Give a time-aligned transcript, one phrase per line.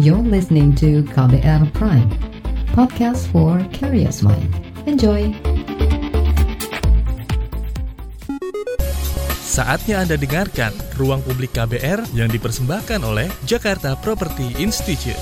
[0.00, 2.08] You're listening to KBR Prime,
[2.72, 4.48] podcast for curious mind.
[4.88, 5.28] Enjoy!
[9.44, 15.20] Saatnya Anda dengarkan Ruang Publik KBR yang dipersembahkan oleh Jakarta Property Institute.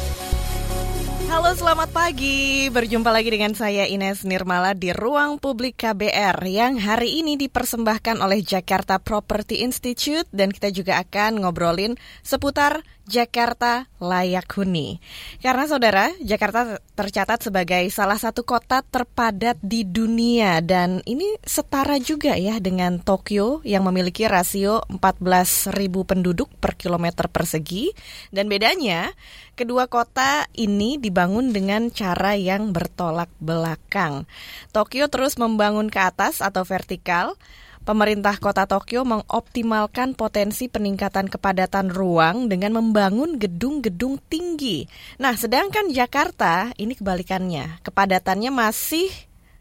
[1.27, 7.19] Halo selamat pagi, berjumpa lagi dengan saya Ines Nirmala di Ruang Publik KBR yang hari
[7.19, 15.01] ini dipersembahkan oleh Jakarta Property Institute dan kita juga akan ngobrolin seputar Jakarta layak huni.
[15.41, 22.37] Karena saudara, Jakarta tercatat sebagai salah satu kota terpadat di dunia dan ini setara juga
[22.37, 25.73] ya dengan Tokyo yang memiliki rasio 14.000
[26.05, 27.97] penduduk per kilometer persegi
[28.29, 29.09] dan bedanya
[29.57, 34.29] kedua kota ini dibangun dengan cara yang bertolak belakang.
[34.71, 37.41] Tokyo terus membangun ke atas atau vertikal
[37.89, 44.85] Pemerintah kota Tokyo mengoptimalkan potensi peningkatan kepadatan ruang dengan membangun gedung-gedung tinggi.
[45.17, 47.81] Nah, sedangkan Jakarta ini kebalikannya.
[47.81, 49.09] Kepadatannya masih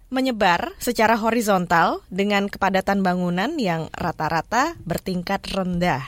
[0.07, 5.99] menyebar secara horizontal dengan kepadatan bangunan yang rata-rata bertingkat rendah.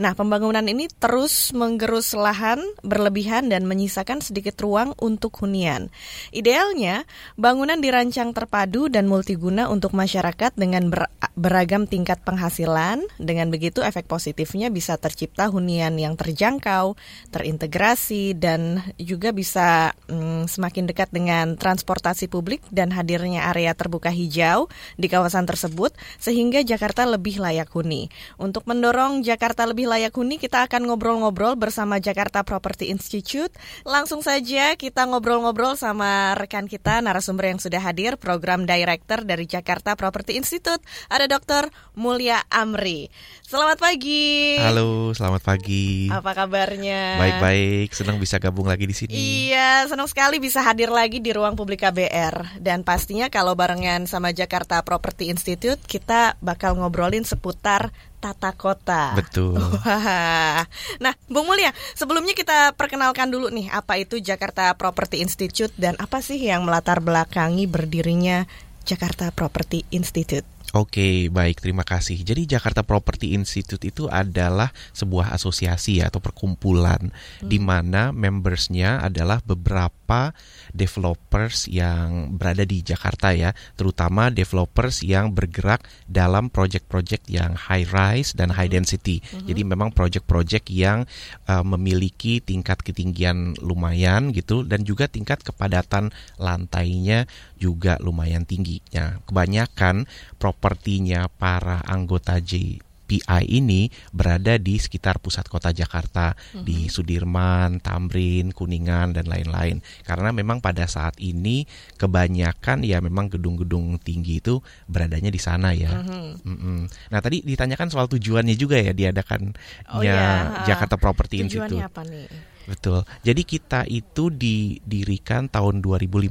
[0.00, 5.92] Nah, pembangunan ini terus menggerus lahan berlebihan dan menyisakan sedikit ruang untuk hunian.
[6.32, 7.04] Idealnya,
[7.36, 13.04] bangunan dirancang terpadu dan multiguna untuk masyarakat dengan ber beragam tingkat penghasilan.
[13.20, 16.96] Dengan begitu, efek positifnya bisa tercipta hunian yang terjangkau,
[17.28, 24.70] terintegrasi, dan juga bisa hmm, semakin dekat dengan transportasi publik dan hadirnya area terbuka hijau
[24.96, 28.08] di kawasan tersebut sehingga Jakarta lebih layak huni.
[28.38, 33.52] Untuk mendorong Jakarta lebih layak huni, kita akan ngobrol-ngobrol bersama Jakarta Property Institute.
[33.82, 39.98] Langsung saja kita ngobrol-ngobrol sama rekan kita narasumber yang sudah hadir, program director dari Jakarta
[39.98, 41.68] Property Institute, ada Dr.
[41.98, 43.10] Mulia Amri.
[43.42, 44.56] Selamat pagi.
[44.56, 46.08] Halo, selamat pagi.
[46.08, 47.20] Apa kabarnya?
[47.20, 49.12] Baik-baik, senang bisa gabung lagi di sini.
[49.12, 54.30] Iya, senang sekali bisa hadir lagi di ruang publik KBR dan pastinya kalau barengan sama
[54.30, 57.90] Jakarta Property Institute kita bakal ngobrolin seputar
[58.22, 59.18] tata kota.
[59.18, 59.58] Betul.
[59.82, 60.62] Wah.
[61.02, 66.22] Nah, Bung Mulia, sebelumnya kita perkenalkan dulu nih apa itu Jakarta Property Institute dan apa
[66.22, 68.46] sih yang melatar belakangi berdirinya
[68.86, 70.46] Jakarta Property Institute.
[70.72, 72.24] Oke, baik, terima kasih.
[72.24, 77.44] Jadi Jakarta Property Institute itu adalah sebuah asosiasi atau perkumpulan hmm.
[77.44, 80.32] di mana membersnya adalah beberapa
[80.72, 88.32] developers yang berada di Jakarta ya, terutama developers yang bergerak dalam project-project yang high rise
[88.32, 88.76] dan high hmm.
[88.80, 89.20] density.
[89.28, 89.44] Hmm.
[89.44, 91.04] Jadi memang project-project yang
[91.52, 97.28] uh, memiliki tingkat ketinggian lumayan gitu dan juga tingkat kepadatan lantainya
[97.60, 98.80] juga lumayan tinggi.
[98.88, 100.08] Ya, kebanyakan
[100.42, 106.66] propertinya para anggota JPI ini berada di sekitar pusat kota Jakarta mm-hmm.
[106.66, 109.78] di Sudirman, Tamrin, Kuningan dan lain-lain.
[110.02, 111.62] Karena memang pada saat ini
[111.94, 114.58] kebanyakan ya memang gedung-gedung tinggi itu
[114.90, 115.94] beradanya di sana ya.
[115.94, 116.26] Mm-hmm.
[116.42, 116.78] Mm-hmm.
[117.14, 119.54] Nah tadi ditanyakan soal tujuannya juga ya diadakannya
[119.94, 120.66] oh, ya.
[120.66, 121.86] Jakarta Property tujuannya Institute.
[121.86, 122.51] apa nih?
[122.66, 123.02] Betul.
[123.26, 126.30] Jadi kita itu didirikan tahun 2015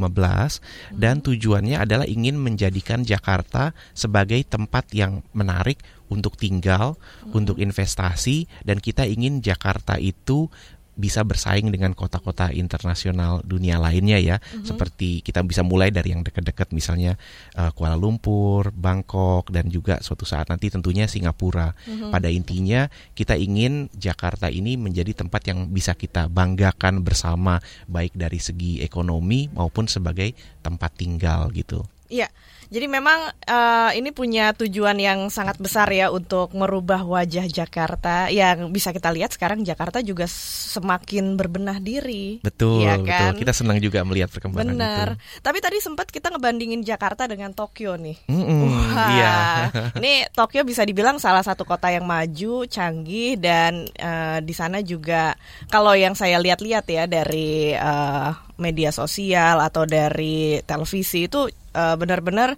[0.95, 1.25] dan hmm.
[1.27, 7.35] tujuannya adalah ingin menjadikan Jakarta sebagai tempat yang menarik untuk tinggal, hmm.
[7.35, 10.51] untuk investasi dan kita ingin Jakarta itu
[10.95, 14.67] bisa bersaing dengan kota-kota internasional dunia lainnya ya mm-hmm.
[14.67, 17.15] seperti kita bisa mulai dari yang dekat-dekat misalnya
[17.55, 21.71] uh, Kuala Lumpur, Bangkok dan juga suatu saat nanti tentunya Singapura.
[21.87, 22.11] Mm-hmm.
[22.11, 22.81] Pada intinya
[23.15, 29.47] kita ingin Jakarta ini menjadi tempat yang bisa kita banggakan bersama baik dari segi ekonomi
[29.51, 31.83] maupun sebagai tempat tinggal gitu.
[32.11, 32.27] Iya.
[32.71, 33.19] Jadi memang
[33.51, 38.31] uh, ini punya tujuan yang sangat besar ya untuk merubah wajah Jakarta.
[38.31, 42.39] Yang bisa kita lihat sekarang Jakarta juga semakin berbenah diri.
[42.39, 43.35] Betul, ya kan?
[43.35, 43.43] betul.
[43.43, 45.07] Kita senang juga melihat perkembangan Benar.
[45.19, 45.43] itu.
[45.43, 48.15] Tapi tadi sempat kita ngebandingin Jakarta dengan Tokyo nih.
[48.31, 49.35] Mm -mm, Wah, iya.
[49.99, 55.35] ini Tokyo bisa dibilang salah satu kota yang maju, canggih dan uh, di sana juga
[55.67, 58.31] kalau yang saya lihat-lihat ya dari uh,
[58.61, 62.55] media sosial atau dari televisi itu uh, benar-benar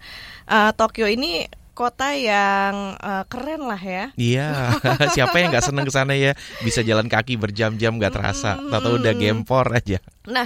[0.47, 4.05] uh, Tokyo ini kota yang uh, keren lah ya.
[4.13, 4.77] Iya,
[5.17, 6.37] siapa yang nggak seneng ke sana ya?
[6.61, 8.71] Bisa jalan kaki berjam-jam nggak terasa, mm -hmm.
[8.77, 9.97] tahu udah gempor aja.
[10.29, 10.45] Nah,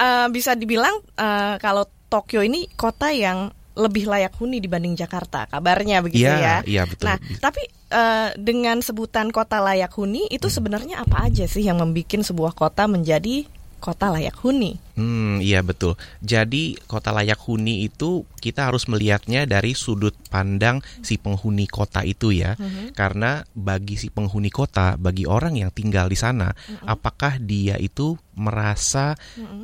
[0.00, 6.04] uh, bisa dibilang uh, kalau Tokyo ini kota yang lebih layak huni dibanding Jakarta, kabarnya
[6.04, 6.36] begitu ya.
[6.36, 6.56] ya.
[6.64, 7.08] Iya betul.
[7.08, 10.56] Nah, tapi uh, dengan sebutan kota layak huni itu hmm.
[10.56, 13.48] sebenarnya apa aja sih yang membuat sebuah kota menjadi
[13.80, 14.76] kota layak huni?
[14.92, 15.96] Hmm, iya betul.
[16.20, 22.28] Jadi kota layak huni itu kita harus melihatnya dari sudut pandang si penghuni kota itu
[22.34, 22.58] ya.
[22.60, 22.92] Mhm.
[22.92, 26.52] Karena bagi si penghuni kota, bagi orang yang tinggal di sana,
[26.84, 29.16] apakah dia itu merasa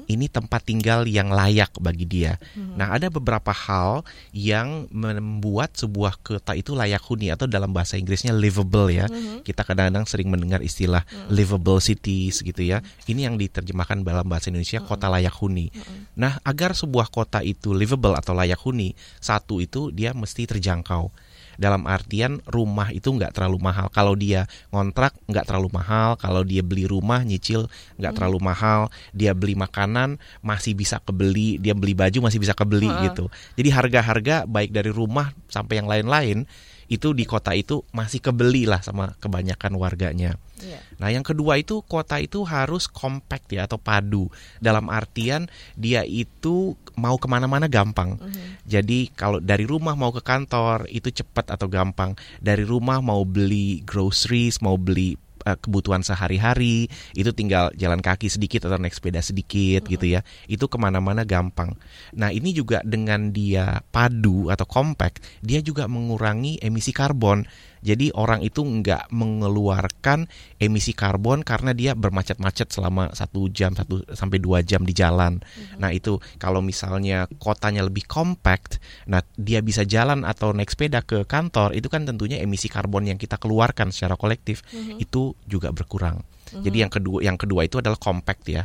[0.08, 2.36] ini tempat tinggal yang layak bagi dia.
[2.56, 8.32] Nah, ada beberapa hal yang membuat sebuah kota itu layak huni atau dalam bahasa Inggrisnya
[8.32, 9.08] livable ya.
[9.44, 12.80] Kita kadang-kadang sering mendengar istilah livable cities gitu ya.
[13.08, 15.74] Ini yang diterjemahkan dalam bahasa Indonesia kota layak huni.
[16.14, 21.10] Nah, agar sebuah kota itu livable atau layak huni, satu itu dia mesti terjangkau.
[21.58, 23.90] Dalam artian rumah itu nggak terlalu mahal.
[23.90, 27.66] Kalau dia ngontrak nggak terlalu mahal, kalau dia beli rumah nyicil
[27.98, 32.86] nggak terlalu mahal, dia beli makanan masih bisa kebeli, dia beli baju masih bisa kebeli
[33.10, 33.26] gitu.
[33.58, 36.46] Jadi harga-harga baik dari rumah sampai yang lain-lain
[36.88, 40.40] itu di kota itu masih kebeli lah sama kebanyakan warganya.
[40.58, 40.80] Iya.
[40.98, 44.26] Nah, yang kedua itu kota itu harus compact ya atau padu.
[44.58, 45.46] Dalam artian
[45.78, 48.18] dia itu mau ke mana-mana gampang.
[48.66, 52.18] Jadi kalau dari rumah mau ke kantor itu cepat atau gampang.
[52.42, 55.14] Dari rumah mau beli groceries, mau beli
[55.56, 60.20] kebutuhan sehari-hari itu tinggal jalan kaki sedikit atau naik sepeda sedikit gitu ya.
[60.44, 61.72] Itu ke mana-mana gampang.
[62.12, 67.46] Nah ini juga dengan dia padu atau compact, dia juga mengurangi emisi karbon.
[67.82, 70.26] Jadi orang itu nggak mengeluarkan
[70.58, 75.38] emisi karbon karena dia bermacet-macet selama satu jam satu sampai dua jam di jalan.
[75.78, 81.26] Nah itu kalau misalnya kotanya lebih compact, nah dia bisa jalan atau naik sepeda ke
[81.28, 84.62] kantor, itu kan tentunya emisi karbon yang kita keluarkan secara kolektif
[84.98, 86.22] itu juga berkurang.
[86.48, 88.64] Jadi yang kedua yang kedua itu adalah compact ya.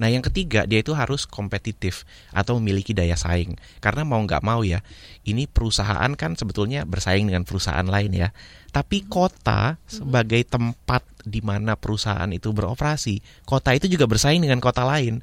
[0.00, 4.64] Nah yang ketiga dia itu harus kompetitif atau memiliki daya saing karena mau nggak mau
[4.64, 4.80] ya
[5.28, 8.28] ini perusahaan kan sebetulnya bersaing dengan perusahaan lain ya.
[8.72, 14.88] Tapi kota sebagai tempat di mana perusahaan itu beroperasi, kota itu juga bersaing dengan kota
[14.88, 15.20] lain.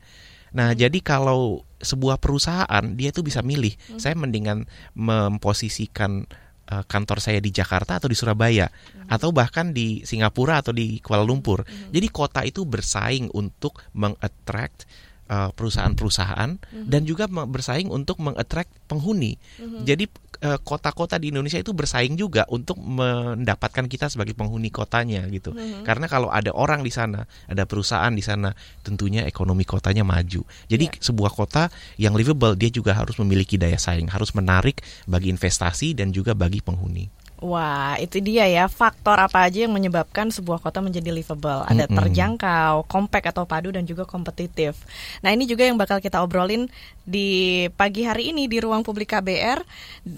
[0.53, 6.29] Nah jadi kalau sebuah perusahaan dia itu bisa milih, saya mendingan memposisikan
[6.67, 8.67] eh, kantor saya di Jakarta atau di Surabaya
[9.07, 11.63] atau bahkan di Singapura atau di Kuala Lumpur.
[11.67, 14.83] Jadi kota itu bersaing untuk mengattract
[15.27, 16.49] uh, perusahaan-perusahaan
[16.87, 19.35] dan juga bersaing untuk mengattract penghuni.
[19.83, 20.07] Jadi
[20.43, 25.53] uh, kota-kota di Indonesia itu bersaing juga untuk mendapatkan kita sebagai penghuni kotanya gitu.
[25.83, 28.51] Karena kalau ada orang di sana, ada perusahaan di sana,
[28.81, 30.43] tentunya ekonomi kotanya maju.
[30.71, 31.69] Jadi sebuah kota
[31.99, 36.63] yang livable dia juga harus memiliki daya saing, harus menarik bagi investasi dan juga bagi
[36.63, 37.16] penghuni.
[37.37, 41.69] Wah, itu dia ya faktor apa aja yang menyebabkan sebuah kota menjadi livable.
[41.69, 44.73] Ada terjangkau, compact atau padu dan juga kompetitif.
[45.21, 46.65] Nah, ini juga yang bakal kita obrolin
[47.05, 49.61] di pagi hari ini di ruang publik KBR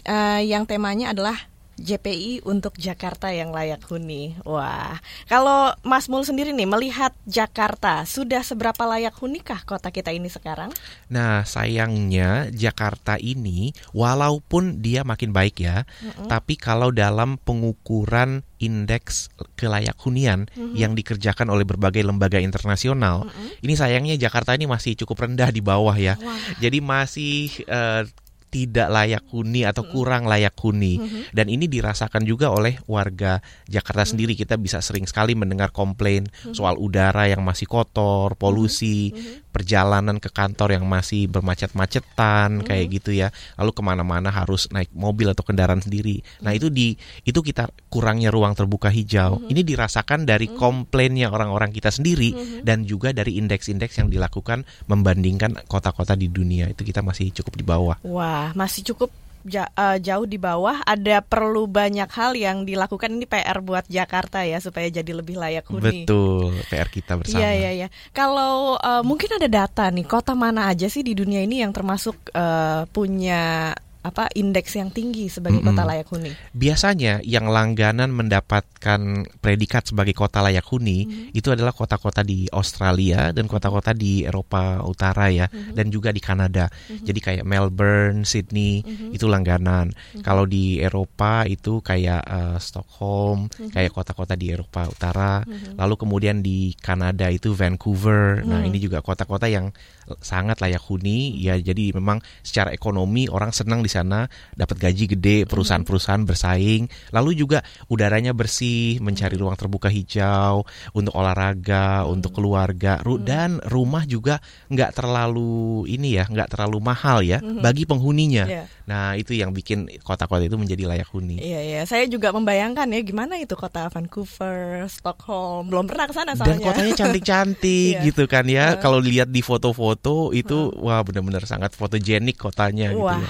[0.07, 1.35] eh, yang temanya adalah
[1.79, 4.35] JPI untuk Jakarta yang layak huni.
[4.43, 10.27] Wah, kalau Mas Mul sendiri nih melihat Jakarta sudah seberapa layak hunikah kota kita ini
[10.27, 10.75] sekarang?
[11.07, 15.87] Nah, sayangnya Jakarta ini walaupun dia makin baik ya,
[16.27, 23.31] tapi kalau dalam pengukuran indeks kelayak hunian yang dikerjakan oleh berbagai lembaga internasional,
[23.63, 26.19] ini sayangnya Jakarta ini masih cukup rendah di bawah ya.
[26.59, 28.03] Jadi masih eh,
[28.49, 30.97] tidak layak huni atau kurang layak huni.
[31.29, 34.33] Dan ini dirasakan juga oleh warga Jakarta sendiri.
[34.33, 39.13] Kita bisa sering sekali mendengar komplain soal udara yang masih kotor, polusi,
[39.49, 43.33] perjalanan ke kantor yang masih bermacet-macetan kayak gitu ya.
[43.57, 46.21] Lalu ke mana-mana harus naik mobil atau kendaraan sendiri.
[46.45, 46.93] Nah itu di
[47.25, 49.41] itu kita kurangnya ruang terbuka hijau.
[49.49, 56.13] Ini dirasakan dari komplainnya orang-orang kita sendiri dan juga dari indeks-indeks yang dilakukan membandingkan kota-kota
[56.13, 56.69] di dunia.
[56.69, 57.97] Itu kita masih cukup di bawah.
[58.05, 59.09] Wah, masih cukup
[59.45, 60.83] ja- eh, jauh di bawah.
[60.83, 65.67] Ada perlu banyak hal yang dilakukan ini PR buat Jakarta ya supaya jadi lebih layak
[65.67, 66.03] huni.
[66.03, 67.87] betul PR kita bersama Iya iya iya.
[68.11, 72.31] Kalau eh, mungkin ada data nih, kota mana aja sih di dunia ini yang termasuk
[72.31, 76.31] eh, punya apa indeks yang tinggi sebagai kota layak huni?
[76.55, 81.35] Biasanya yang langganan mendapatkan predikat sebagai kota layak huni Mhm.
[81.35, 85.75] itu adalah kota-kota di Australia dan kota-kota di Eropa Utara ya Mhm.
[85.75, 86.71] dan juga di Kanada.
[86.87, 89.11] Jadi kayak Melbourne, Sydney Mhm.
[89.19, 89.91] itu langganan.
[90.23, 93.75] Kalau di Eropa itu kayak eh, Stockholm, Mhm.
[93.75, 95.43] kayak kota-kota di Eropa Utara.
[95.75, 98.47] Lalu kemudian di Kanada itu Vancouver.
[98.47, 98.67] Nah, Mhm.
[98.71, 99.75] ini juga kota-kota yang
[100.21, 105.17] sangat layak huni ya jadi memang secara ekonomi orang senang di di sana dapat gaji
[105.17, 110.61] gede, perusahaan-perusahaan bersaing, lalu juga udaranya bersih, mencari ruang terbuka hijau
[110.93, 114.37] untuk olahraga, untuk keluarga, dan rumah juga
[114.69, 118.45] nggak terlalu ini ya, nggak terlalu mahal ya bagi penghuninya.
[118.45, 118.63] Iya.
[118.89, 121.37] Nah itu yang bikin kota-kota itu menjadi layak huni.
[121.37, 126.33] Iya iya, saya juga membayangkan ya gimana itu kota Vancouver, Stockholm, belum pernah ke sana
[126.33, 128.05] Dan kotanya cantik-cantik Iya.
[128.05, 128.77] gitu kan ya.
[128.77, 133.29] Kalau dilihat di foto-foto itu wah benar-benar sangat fotogenik kotanya gitu Wah, ya.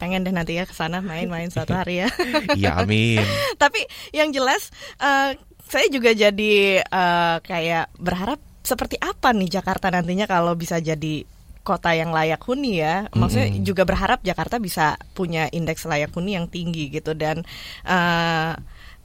[0.00, 2.08] Pengen deh nanti ya ke sana main-main suatu hari ya.
[2.58, 3.20] Iya amin.
[3.62, 3.84] Tapi
[4.16, 5.36] yang jelas eh,
[5.68, 11.28] saya juga jadi eh, kayak berharap seperti apa nih Jakarta nantinya kalau bisa jadi
[11.60, 13.06] kota yang layak huni ya.
[13.12, 13.66] Maksudnya Mm-mm.
[13.68, 17.44] juga berharap Jakarta bisa punya indeks layak huni yang tinggi gitu dan
[17.84, 18.52] eh,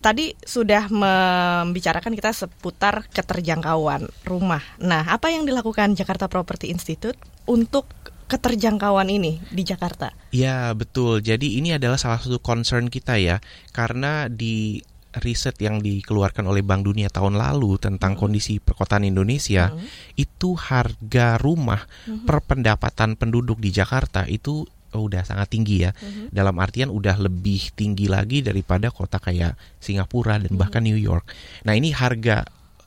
[0.06, 4.62] tadi sudah membicarakan kita seputar keterjangkauan rumah.
[4.78, 7.18] Nah, apa yang dilakukan Jakarta Property Institute
[7.50, 7.90] untuk
[8.25, 10.13] keterjangkauan ini di Jakarta?
[10.34, 11.22] Ya betul.
[11.22, 13.38] Jadi ini adalah salah satu concern kita ya,
[13.72, 14.82] karena di
[15.15, 19.72] riset yang dikeluarkan oleh Bank Dunia tahun lalu tentang kondisi perkotaan Indonesia,
[20.20, 21.88] itu harga rumah
[22.27, 25.91] per pendapatan penduduk di Jakarta itu udah sangat tinggi ya.
[26.32, 31.32] Dalam artian udah lebih tinggi lagi daripada kota kayak Singapura dan bahkan New York.
[31.63, 32.44] Nah, ini harga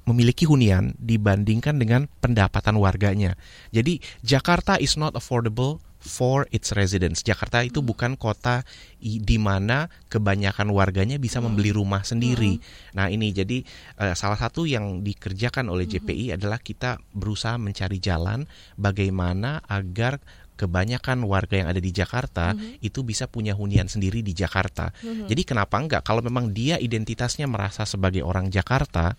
[0.08, 3.36] memiliki hunian dibandingkan dengan pendapatan warganya.
[3.68, 7.26] Jadi Jakarta is not affordable for its residents.
[7.26, 8.62] Jakarta itu bukan kota
[9.02, 12.62] di mana kebanyakan warganya bisa membeli rumah sendiri.
[12.94, 13.60] Nah, ini jadi
[13.98, 18.46] eh, salah satu yang dikerjakan oleh JPI adalah kita berusaha mencari jalan
[18.78, 20.22] bagaimana agar
[20.58, 22.50] kebanyakan warga yang ada di Jakarta
[22.82, 24.90] itu bisa punya hunian sendiri di Jakarta.
[25.30, 29.14] Jadi kenapa enggak kalau memang dia identitasnya merasa sebagai orang Jakarta,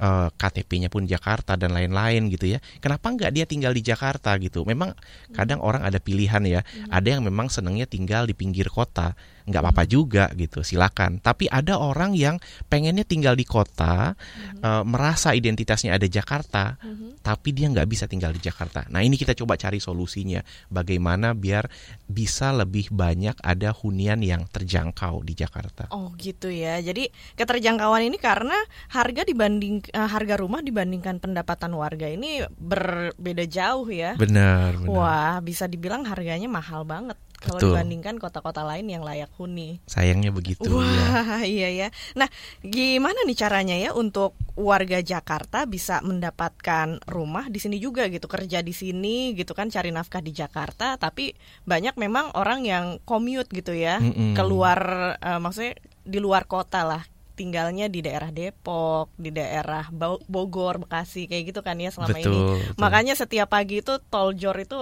[0.00, 2.58] eh, KTP-nya pun Jakarta dan lain-lain gitu ya.
[2.80, 4.64] Kenapa enggak dia tinggal di Jakarta gitu?
[4.64, 4.96] Memang
[5.36, 6.60] kadang orang ada pilihan ya.
[6.88, 9.12] Ada yang memang senangnya tinggal di pinggir kota,
[9.44, 10.64] nggak apa-apa juga gitu.
[10.64, 11.20] Silakan.
[11.20, 12.40] Tapi ada orang yang
[12.72, 14.16] pengennya tinggal di kota,
[14.58, 16.80] eh, merasa identitasnya ada Jakarta,
[17.20, 18.88] tapi dia nggak bisa tinggal di Jakarta.
[18.88, 20.40] Nah ini kita coba cari solusinya.
[20.72, 21.68] Bagaimana biar
[22.08, 25.92] bisa lebih banyak ada hunian yang terjangkau di Jakarta.
[25.92, 26.80] Oh gitu ya.
[26.80, 28.56] Jadi keterjangkauan ini karena
[28.90, 34.14] harga dibanding eh, harga rumah dibandingkan pendapatan warga ini berbeda jauh ya.
[34.16, 34.90] Benar, benar.
[34.90, 39.80] Wah, bisa dibilang harganya mahal banget kalau dibandingkan kota-kota lain yang layak huni.
[39.88, 40.76] Sayangnya begitu ya.
[40.76, 41.88] Wah, iya ya.
[42.12, 42.28] Nah,
[42.60, 48.60] gimana nih caranya ya untuk warga Jakarta bisa mendapatkan rumah di sini juga gitu, kerja
[48.60, 51.32] di sini gitu kan, cari nafkah di Jakarta, tapi
[51.64, 54.36] banyak memang orang yang commute gitu ya, Mm-mm.
[54.36, 54.80] keluar
[55.16, 57.02] eh, maksudnya di luar kota lah
[57.40, 62.28] tinggalnya di daerah Depok, di daerah Bo- Bogor, Bekasi kayak gitu kan ya selama ini.
[62.28, 62.76] Betul, betul.
[62.76, 64.76] Makanya setiap pagi itu tol Jor itu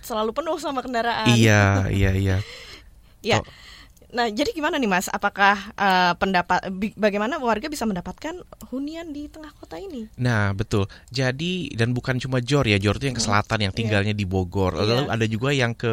[0.00, 1.36] selalu penuh sama kendaraan.
[1.36, 2.36] Iya, iya, iya.
[3.20, 3.44] Ya.
[3.44, 3.46] Oh.
[4.08, 5.12] Nah, jadi gimana nih Mas?
[5.12, 6.64] Apakah eh, pendapat
[6.96, 8.40] bagaimana warga bisa mendapatkan
[8.72, 10.08] hunian di tengah kota ini?
[10.16, 10.88] Nah, betul.
[11.12, 14.80] Jadi dan bukan cuma Jor ya, Jor itu yang ke selatan yang tinggalnya di Bogor.
[14.80, 15.12] Lalu Iya.
[15.12, 15.92] ada juga yang ke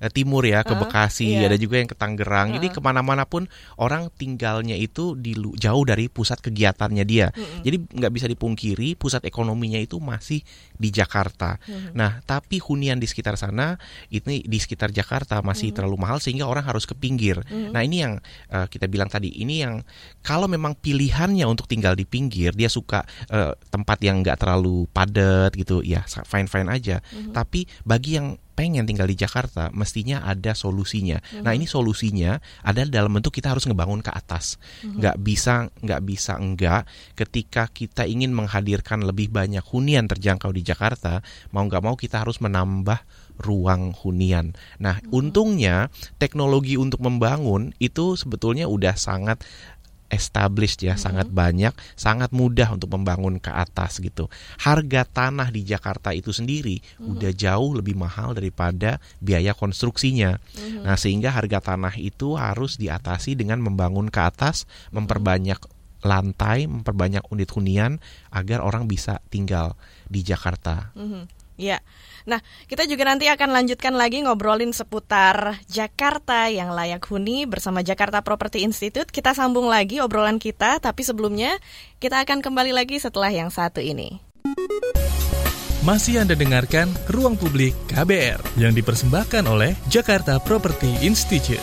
[0.00, 1.36] eh, timur ya, ke Bekasi.
[1.36, 1.52] iya.
[1.52, 2.56] Ada juga yang ke Tangerang.
[2.56, 3.44] Jadi ke mana-mana pun
[3.76, 7.28] orang tinggalnya itu di jauh dari pusat kegiatannya dia.
[7.60, 10.40] Jadi nggak bisa dipungkiri pusat ekonominya itu masih
[10.74, 11.60] di Jakarta.
[11.92, 13.76] Nah, tapi hunian di sekitar sana
[14.08, 17.33] ini di sekitar Jakarta masih terlalu mahal sehingga orang harus ke pinggir.
[17.42, 18.22] Nah, ini yang
[18.52, 19.32] eh, kita bilang tadi.
[19.34, 19.82] Ini yang
[20.22, 25.56] kalau memang pilihannya untuk tinggal di pinggir, dia suka eh, tempat yang nggak terlalu padat
[25.58, 27.02] gitu, ya fine fine aja.
[27.32, 31.18] Tapi bagi yang pengen tinggal di Jakarta, mestinya ada solusinya.
[31.42, 34.62] Nah, ini solusinya adalah dalam bentuk kita harus ngebangun ke atas.
[34.86, 36.86] Nggak bisa nggak bisa enggak
[37.18, 42.38] ketika kita ingin menghadirkan lebih banyak hunian terjangkau di Jakarta, mau nggak mau kita harus
[42.38, 43.02] menambah
[43.38, 44.54] ruang hunian.
[44.78, 45.90] Nah, untungnya
[46.22, 49.42] teknologi untuk membangun itu sebetulnya udah sangat
[50.14, 54.30] established ya, sangat banyak, sangat mudah untuk membangun ke atas gitu.
[54.62, 60.38] Harga tanah di Jakarta itu sendiri udah jauh lebih mahal daripada biaya konstruksinya.
[60.86, 65.58] Nah, sehingga harga tanah itu harus diatasi dengan membangun ke atas, memperbanyak
[66.04, 67.98] lantai, memperbanyak unit hunian
[68.28, 69.74] agar orang bisa tinggal
[70.06, 70.92] di Jakarta.
[70.94, 71.43] Mhm.
[71.54, 71.80] Ya.
[72.24, 78.24] Nah, kita juga nanti akan lanjutkan lagi ngobrolin seputar Jakarta yang layak huni bersama Jakarta
[78.24, 79.12] Property Institute.
[79.12, 81.60] Kita sambung lagi obrolan kita, tapi sebelumnya
[82.00, 84.18] kita akan kembali lagi setelah yang satu ini.
[85.84, 91.60] Masih Anda dengarkan Ruang Publik KBR yang dipersembahkan oleh Jakarta Property Institute.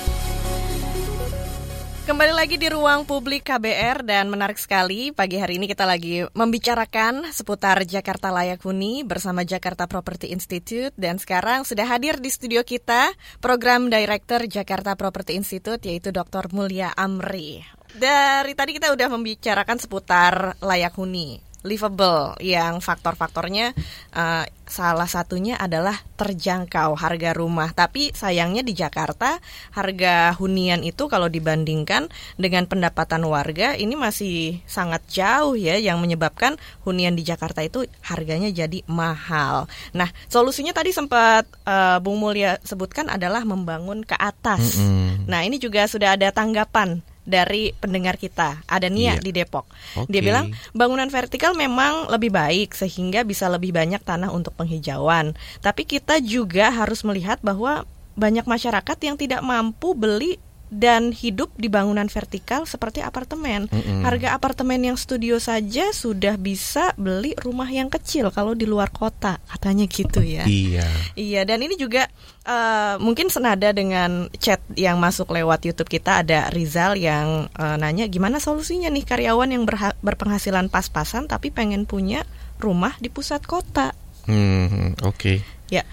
[2.11, 7.31] Kembali lagi di ruang publik KBR dan menarik sekali pagi hari ini kita lagi membicarakan
[7.31, 13.15] seputar Jakarta Layak Huni bersama Jakarta Property Institute dan sekarang sudah hadir di studio kita
[13.39, 16.51] program Director Jakarta Property Institute yaitu Dr.
[16.51, 17.63] Mulia Amri.
[17.95, 23.77] Dari tadi kita udah membicarakan seputar layak huni livable yang faktor-faktornya
[24.17, 27.75] uh, salah satunya adalah terjangkau harga rumah.
[27.75, 29.37] Tapi sayangnya di Jakarta
[29.75, 32.07] harga hunian itu kalau dibandingkan
[32.39, 36.55] dengan pendapatan warga ini masih sangat jauh ya yang menyebabkan
[36.87, 39.67] hunian di Jakarta itu harganya jadi mahal.
[39.91, 44.79] Nah, solusinya tadi sempat uh, Bung Mulia sebutkan adalah membangun ke atas.
[44.79, 45.09] Mm -hmm.
[45.27, 48.65] Nah, ini juga sudah ada tanggapan dari pendengar kita.
[48.65, 49.17] Ada Nia yeah.
[49.21, 49.69] di Depok.
[49.93, 50.09] Okay.
[50.09, 55.37] Dia bilang bangunan vertikal memang lebih baik sehingga bisa lebih banyak tanah untuk penghijauan.
[55.61, 57.85] Tapi kita juga harus melihat bahwa
[58.17, 63.67] banyak masyarakat yang tidak mampu beli dan hidup di bangunan vertikal seperti apartemen.
[63.67, 64.01] Mm -hmm.
[64.07, 69.43] Harga apartemen yang studio saja sudah bisa beli rumah yang kecil kalau di luar kota,
[69.51, 70.47] katanya gitu ya.
[70.47, 70.87] Iya.
[71.19, 72.07] Iya, dan ini juga
[72.47, 78.07] uh, mungkin senada dengan chat yang masuk lewat YouTube kita ada Rizal yang uh, nanya
[78.07, 79.67] gimana solusinya nih karyawan yang
[79.99, 82.23] berpenghasilan pas-pasan tapi pengen punya
[82.63, 83.91] rumah di pusat kota.
[84.23, 85.19] Hmm, oke.
[85.19, 85.37] Okay.
[85.67, 85.83] Ya.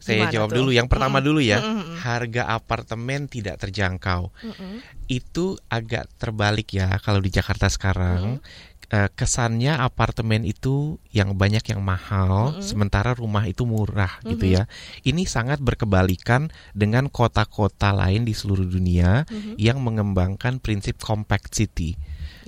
[0.00, 0.56] Saya Gimana jawab tuh?
[0.64, 0.70] dulu.
[0.72, 1.28] Yang pertama mm -hmm.
[1.28, 1.58] dulu ya.
[1.60, 1.96] Mm -hmm.
[2.00, 4.32] Harga apartemen tidak terjangkau.
[4.32, 4.72] Mm -hmm.
[5.06, 8.40] Itu agak terbalik ya kalau di Jakarta sekarang.
[8.40, 12.66] Mm kesannya apartemen itu yang banyak yang mahal, mm -hmm.
[12.66, 14.30] sementara rumah itu murah mm -hmm.
[14.34, 14.62] gitu ya.
[15.06, 19.54] Ini sangat berkebalikan dengan kota-kota lain di seluruh dunia mm -hmm.
[19.62, 21.94] yang mengembangkan prinsip compact city.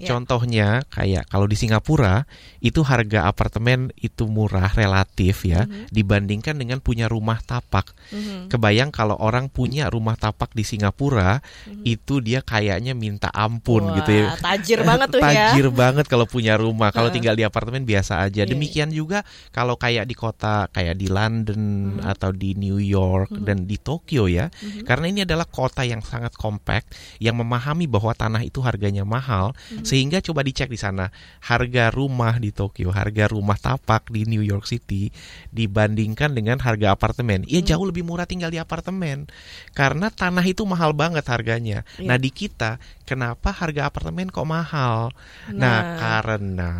[0.00, 0.08] Yeah.
[0.16, 2.24] Contohnya kayak kalau di Singapura
[2.64, 5.92] itu harga apartemen itu murah relatif ya mm-hmm.
[5.92, 7.92] dibandingkan dengan punya rumah tapak.
[8.08, 8.48] Mm-hmm.
[8.48, 11.84] Kebayang kalau orang punya rumah tapak di Singapura mm-hmm.
[11.84, 14.26] itu dia kayaknya minta ampun Wah, gitu ya.
[14.40, 15.48] Tajir banget tuh tajir ya.
[15.52, 16.88] Tajir banget kalau punya rumah.
[16.88, 18.48] Kalau tinggal di apartemen biasa aja.
[18.48, 18.48] Yeah.
[18.48, 21.60] Demikian juga kalau kayak di kota kayak di London
[22.00, 22.12] mm-hmm.
[22.16, 23.44] atau di New York mm-hmm.
[23.44, 24.48] dan di Tokyo ya.
[24.48, 24.88] Mm-hmm.
[24.88, 29.52] Karena ini adalah kota yang sangat compact yang memahami bahwa tanah itu harganya mahal.
[29.52, 31.10] Mm-hmm sehingga coba dicek di sana
[31.44, 35.10] harga rumah di Tokyo, harga rumah tapak di New York City
[35.50, 37.44] dibandingkan dengan harga apartemen.
[37.46, 39.26] Ya jauh lebih murah tinggal di apartemen
[39.74, 41.84] karena tanah itu mahal banget harganya.
[41.98, 42.14] Ya.
[42.14, 45.10] Nah, di kita kenapa harga apartemen kok mahal?
[45.50, 46.72] Nah, nah karena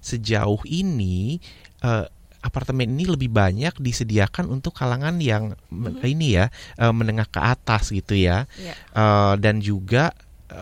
[0.00, 1.38] sejauh ini
[1.84, 2.06] uh,
[2.44, 6.04] apartemen ini lebih banyak disediakan untuk kalangan yang mm -hmm.
[6.04, 8.76] ini ya uh, menengah ke atas gitu ya, yeah.
[8.76, 8.92] Ya.
[8.92, 10.12] uh, dan juga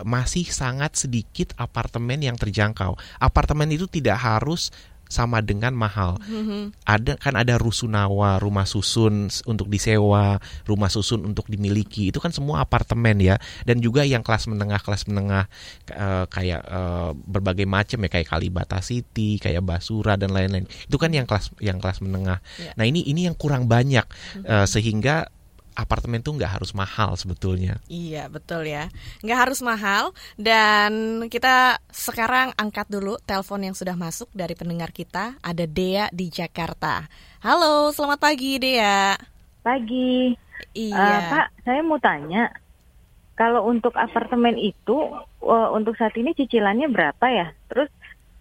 [0.01, 2.97] masih sangat sedikit apartemen yang terjangkau.
[3.21, 4.73] Apartemen itu tidak harus
[5.13, 6.17] sama dengan mahal.
[6.25, 6.89] Mm-hmm.
[6.89, 12.09] Ada kan ada rusunawa, rumah susun untuk disewa, rumah susun untuk dimiliki.
[12.09, 13.37] Itu kan semua apartemen ya.
[13.61, 15.45] Dan juga yang kelas menengah, kelas menengah
[15.93, 20.65] uh, kayak uh, berbagai macam ya kayak Kalibata City, kayak Basura dan lain-lain.
[20.89, 22.41] Itu kan yang kelas yang kelas menengah.
[22.57, 22.73] Yeah.
[22.73, 24.49] Nah, ini ini yang kurang banyak mm-hmm.
[24.49, 25.29] uh, sehingga
[25.73, 27.81] apartemen tuh nggak harus mahal sebetulnya.
[27.91, 28.89] Iya betul ya,
[29.21, 30.13] nggak harus mahal.
[30.39, 35.35] Dan kita sekarang angkat dulu telepon yang sudah masuk dari pendengar kita.
[35.41, 37.05] Ada Dea di Jakarta.
[37.43, 39.17] Halo, selamat pagi Dea.
[39.63, 40.31] Pagi.
[40.73, 40.95] Iya.
[40.95, 42.49] Uh, Pak, saya mau tanya,
[43.33, 44.95] kalau untuk apartemen itu
[45.43, 47.47] uh, untuk saat ini cicilannya berapa ya?
[47.67, 47.89] Terus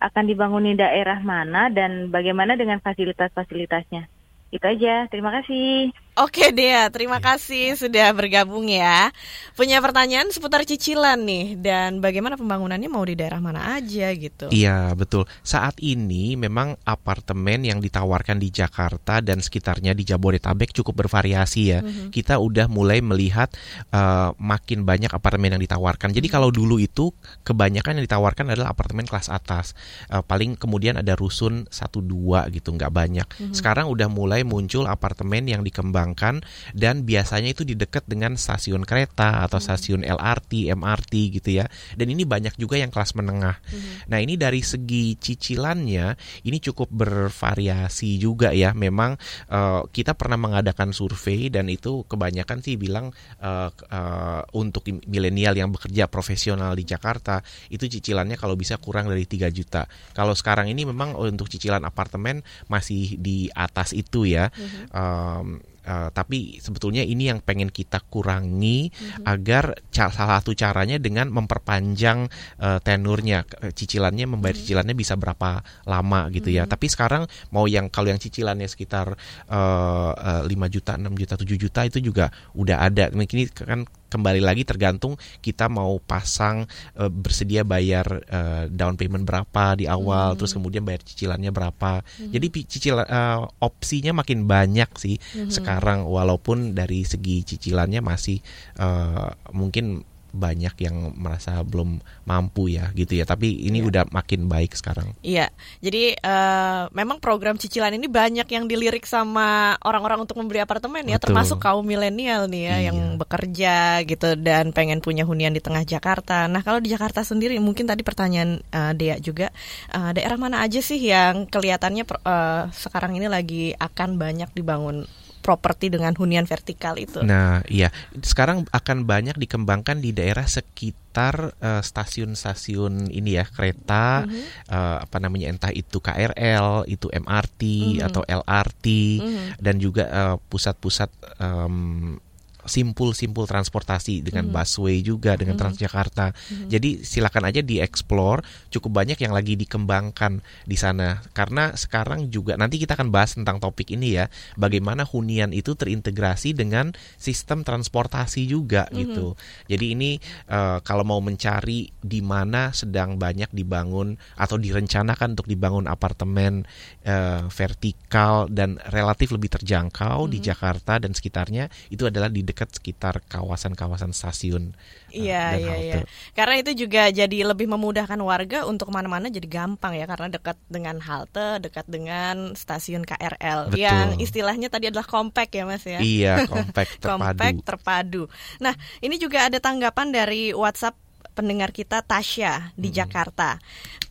[0.02, 4.06] akan dibangun di daerah mana dan bagaimana dengan fasilitas-fasilitasnya?
[4.52, 5.08] Itu aja.
[5.08, 5.94] Terima kasih.
[6.12, 9.08] Oke Dea, terima kasih sudah bergabung ya.
[9.56, 14.52] Punya pertanyaan seputar cicilan nih dan bagaimana pembangunannya mau di daerah mana aja gitu.
[14.52, 15.24] Iya, betul.
[15.40, 21.80] Saat ini memang apartemen yang ditawarkan di Jakarta dan sekitarnya di Jabodetabek cukup bervariasi ya.
[21.80, 22.08] Mm-hmm.
[22.12, 23.48] Kita udah mulai melihat
[23.96, 26.12] uh, makin banyak apartemen yang ditawarkan.
[26.12, 27.08] Jadi kalau dulu itu
[27.40, 29.72] kebanyakan yang ditawarkan adalah apartemen kelas atas.
[30.12, 33.24] Uh, paling kemudian ada rusun satu dua gitu, nggak banyak.
[33.24, 33.56] Mm-hmm.
[33.56, 36.42] Sekarang udah mulai muncul apartemen yang dikembangkan dikembangkan
[36.74, 39.66] dan biasanya itu di dekat dengan stasiun kereta atau hmm.
[39.66, 41.70] stasiun LRT, MRT gitu ya.
[41.94, 43.62] Dan ini banyak juga yang kelas menengah.
[43.62, 44.10] Hmm.
[44.10, 48.74] Nah, ini dari segi cicilannya ini cukup bervariasi juga ya.
[48.74, 49.14] Memang
[49.54, 55.70] uh, kita pernah mengadakan survei dan itu kebanyakan sih bilang uh, uh, untuk milenial yang
[55.70, 59.86] bekerja profesional di Jakarta itu cicilannya kalau bisa kurang dari 3 juta.
[60.16, 64.50] Kalau sekarang ini memang untuk cicilan apartemen masih di atas itu ya.
[64.50, 64.88] Hmm.
[64.90, 69.24] Um, uh, tapi sebetulnya ini yang pengen kita kurangi mm-hmm.
[69.26, 72.26] agar ca- salah satu caranya dengan memperpanjang
[72.60, 74.66] uh, tenurnya cicilannya membayar mm-hmm.
[74.66, 76.66] cicilannya bisa berapa lama gitu mm-hmm.
[76.66, 79.14] ya tapi sekarang mau yang kalau yang cicilannya sekitar
[79.50, 83.84] uh, uh, 5 juta 6 juta 7 juta itu juga udah ada mungkin ini kan
[84.12, 86.68] kembali lagi tergantung kita mau pasang
[87.00, 90.38] uh, bersedia bayar uh, down payment berapa di awal hmm.
[90.38, 92.04] terus kemudian bayar cicilannya berapa.
[92.04, 92.28] Hmm.
[92.28, 95.48] Jadi cicil uh, opsinya makin banyak sih hmm.
[95.48, 98.44] sekarang walaupun dari segi cicilannya masih
[98.76, 103.88] uh, mungkin banyak yang merasa belum mampu ya gitu ya tapi ini ya.
[103.88, 105.52] udah makin baik sekarang iya
[105.84, 111.20] jadi uh, memang program cicilan ini banyak yang dilirik sama orang-orang untuk membeli apartemen ya
[111.20, 111.36] Betul.
[111.36, 112.78] termasuk kaum milenial nih ya iya.
[112.88, 117.60] yang bekerja gitu dan pengen punya hunian di tengah Jakarta nah kalau di Jakarta sendiri
[117.60, 119.52] mungkin tadi pertanyaan uh, Dea juga
[119.92, 125.04] uh, daerah mana aja sih yang kelihatannya uh, sekarang ini lagi akan banyak dibangun
[125.42, 127.20] properti dengan hunian vertikal itu.
[127.20, 127.90] Nah, iya.
[128.22, 134.44] Sekarang akan banyak dikembangkan di daerah sekitar uh, stasiun-stasiun ini ya, kereta mm -hmm.
[134.70, 138.06] uh, apa namanya entah itu KRL, itu MRT mm -hmm.
[138.06, 139.46] atau LRT mm -hmm.
[139.58, 141.10] dan juga eh, pusat-pusat
[141.42, 142.16] uh, um,
[142.62, 144.54] simpul-simpul transportasi dengan hmm.
[144.54, 145.62] busway juga dengan hmm.
[145.62, 146.26] Transjakarta.
[146.32, 146.68] Hmm.
[146.70, 148.46] Jadi silakan aja dieksplor.
[148.70, 153.58] Cukup banyak yang lagi dikembangkan di sana karena sekarang juga nanti kita akan bahas tentang
[153.58, 158.94] topik ini ya, bagaimana hunian itu terintegrasi dengan sistem transportasi juga hmm.
[158.96, 159.26] gitu.
[159.66, 160.10] Jadi ini
[160.50, 166.64] uh, kalau mau mencari di mana sedang banyak dibangun atau direncanakan untuk dibangun apartemen
[167.06, 170.30] uh, vertikal dan relatif lebih terjangkau hmm.
[170.30, 174.76] di Jakarta dan sekitarnya itu adalah di dekat sekitar kawasan-kawasan stasiun.
[175.10, 175.96] Eh, iya, uh, iya, iya.
[176.36, 180.60] Karena itu juga jadi lebih memudahkan warga untuk ke mana-mana jadi gampang ya karena dekat
[180.68, 183.82] dengan halte, dekat dengan stasiun KRL Betul.
[183.82, 185.98] yang istilahnya tadi adalah compact ya Mas ya.
[185.98, 187.08] Iya, compact terpadu.
[187.10, 188.22] compact terpadu.
[188.60, 191.01] Nah, ini juga ada tanggapan dari WhatsApp
[191.32, 192.96] pendengar kita Tasya di hmm.
[192.96, 193.58] Jakarta.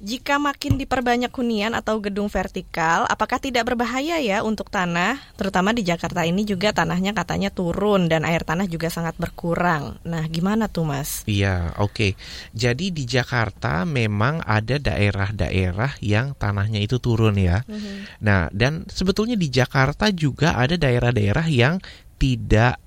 [0.02, 5.22] Jika makin diperbanyak hunian atau gedung vertikal, apakah tidak berbahaya ya untuk tanah?
[5.38, 10.02] Terutama di Jakarta ini juga tanahnya katanya turun dan air tanah juga sangat berkurang.
[10.02, 11.22] Nah, gimana tuh Mas?
[11.30, 11.94] Iya, oke.
[11.94, 12.12] Okay.
[12.58, 17.62] Jadi di Jakarta memang ada daerah-daerah yang tanahnya itu turun ya.
[17.70, 18.10] Hmm.
[18.26, 21.78] Nah, dan sebetulnya di Jakarta juga ada daerah-daerah yang
[22.18, 22.82] tidak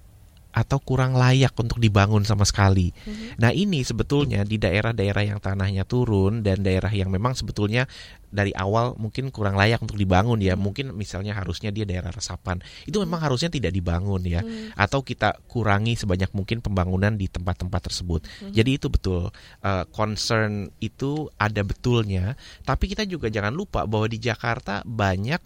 [0.54, 2.94] atau kurang layak untuk dibangun sama sekali.
[2.94, 3.42] Mm-hmm.
[3.42, 7.90] Nah, ini sebetulnya di daerah-daerah yang tanahnya turun dan daerah yang memang sebetulnya
[8.30, 10.54] dari awal mungkin kurang layak untuk dibangun ya.
[10.54, 10.62] Mm-hmm.
[10.62, 12.62] Mungkin misalnya harusnya dia daerah resapan.
[12.86, 13.26] Itu memang mm-hmm.
[13.26, 14.46] harusnya tidak dibangun ya.
[14.46, 14.78] Mm-hmm.
[14.78, 18.22] Atau kita kurangi sebanyak mungkin pembangunan di tempat-tempat tersebut.
[18.22, 18.52] Mm-hmm.
[18.54, 19.34] Jadi itu betul
[19.66, 25.42] uh, concern itu ada betulnya, tapi kita juga jangan lupa bahwa di Jakarta banyak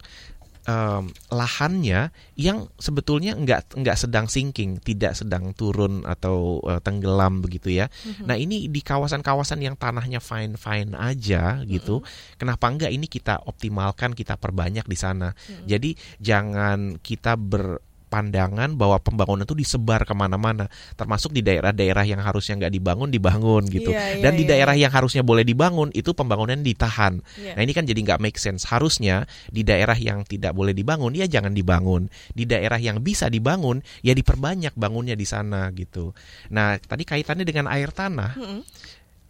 [0.69, 7.73] um, lahannya yang sebetulnya nggak nggak sedang sinking, tidak sedang turun atau uh, tenggelam begitu
[7.73, 7.89] ya.
[7.89, 8.27] Mm-hmm.
[8.29, 12.37] Nah ini di kawasan-kawasan yang tanahnya fine fine aja gitu, mm-hmm.
[12.37, 15.33] kenapa enggak ini kita optimalkan, kita perbanyak di sana.
[15.33, 15.65] Mm-hmm.
[15.65, 20.67] Jadi jangan kita ber pandangan bahwa pembangunan itu disebar ke mana-mana,
[20.97, 24.51] termasuk di daerah-daerah yang harusnya nggak dibangun dibangun gitu, yeah, yeah, dan di yeah.
[24.57, 27.21] daerah yang harusnya boleh dibangun itu pembangunan ditahan.
[27.37, 27.55] Yeah.
[27.55, 28.65] Nah ini kan jadi nggak make sense.
[28.67, 33.85] Harusnya di daerah yang tidak boleh dibangun ya jangan dibangun, di daerah yang bisa dibangun
[34.01, 36.17] ya diperbanyak bangunnya di sana gitu.
[36.51, 38.61] Nah tadi kaitannya dengan air tanah, mm -hmm.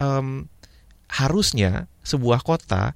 [0.01, 0.27] um,
[1.09, 2.93] harusnya sebuah kota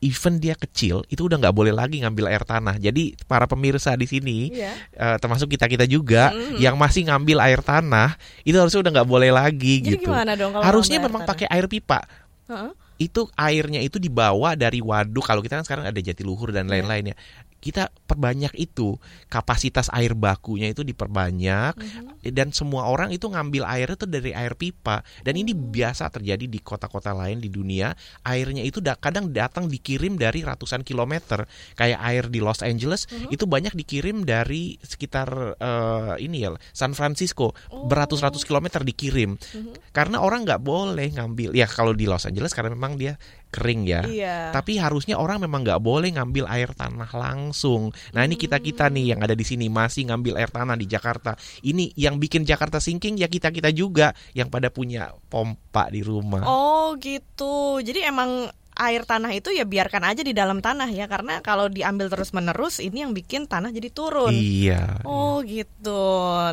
[0.00, 2.80] even dia kecil itu udah nggak boleh lagi ngambil air tanah.
[2.80, 4.74] Jadi para pemirsa di sini, yeah.
[4.96, 5.00] Iya.
[5.00, 9.08] uh, termasuk kita kita juga mm yang masih ngambil air tanah itu harusnya udah nggak
[9.08, 10.10] boleh lagi Jadi gitu.
[10.12, 12.04] dong kalau Harusnya memang pakai air pipa.
[12.48, 12.72] Uh -huh.
[13.00, 15.24] Itu airnya itu dibawa dari waduk.
[15.24, 16.80] Kalau kita kan sekarang ada Jatiluhur dan iya.
[16.80, 17.16] lain-lainnya
[17.60, 18.96] kita perbanyak itu
[19.28, 22.32] kapasitas air bakunya itu diperbanyak mm-hmm.
[22.32, 25.60] dan semua orang itu ngambil air itu dari air pipa dan ini oh.
[25.60, 27.92] biasa terjadi di kota-kota lain di dunia
[28.24, 31.44] airnya itu da- kadang datang dikirim dari ratusan kilometer
[31.76, 33.30] kayak air di Los Angeles mm-hmm.
[33.36, 37.84] itu banyak dikirim dari sekitar uh, ini ya San Francisco oh.
[37.84, 39.92] beratus-ratus kilometer dikirim mm-hmm.
[39.92, 43.20] karena orang nggak boleh ngambil ya kalau di Los Angeles karena memang dia
[43.50, 44.02] kering ya.
[44.06, 44.38] Iya.
[44.54, 47.90] Tapi harusnya orang memang nggak boleh ngambil air tanah langsung.
[48.14, 51.34] Nah ini kita kita nih yang ada di sini masih ngambil air tanah di Jakarta.
[51.60, 56.46] Ini yang bikin Jakarta sinking ya kita kita juga yang pada punya pompa di rumah.
[56.46, 57.82] Oh gitu.
[57.82, 62.06] Jadi emang air tanah itu ya biarkan aja di dalam tanah ya karena kalau diambil
[62.06, 64.32] terus menerus ini yang bikin tanah jadi turun.
[64.32, 65.02] Iya.
[65.02, 66.02] Oh gitu.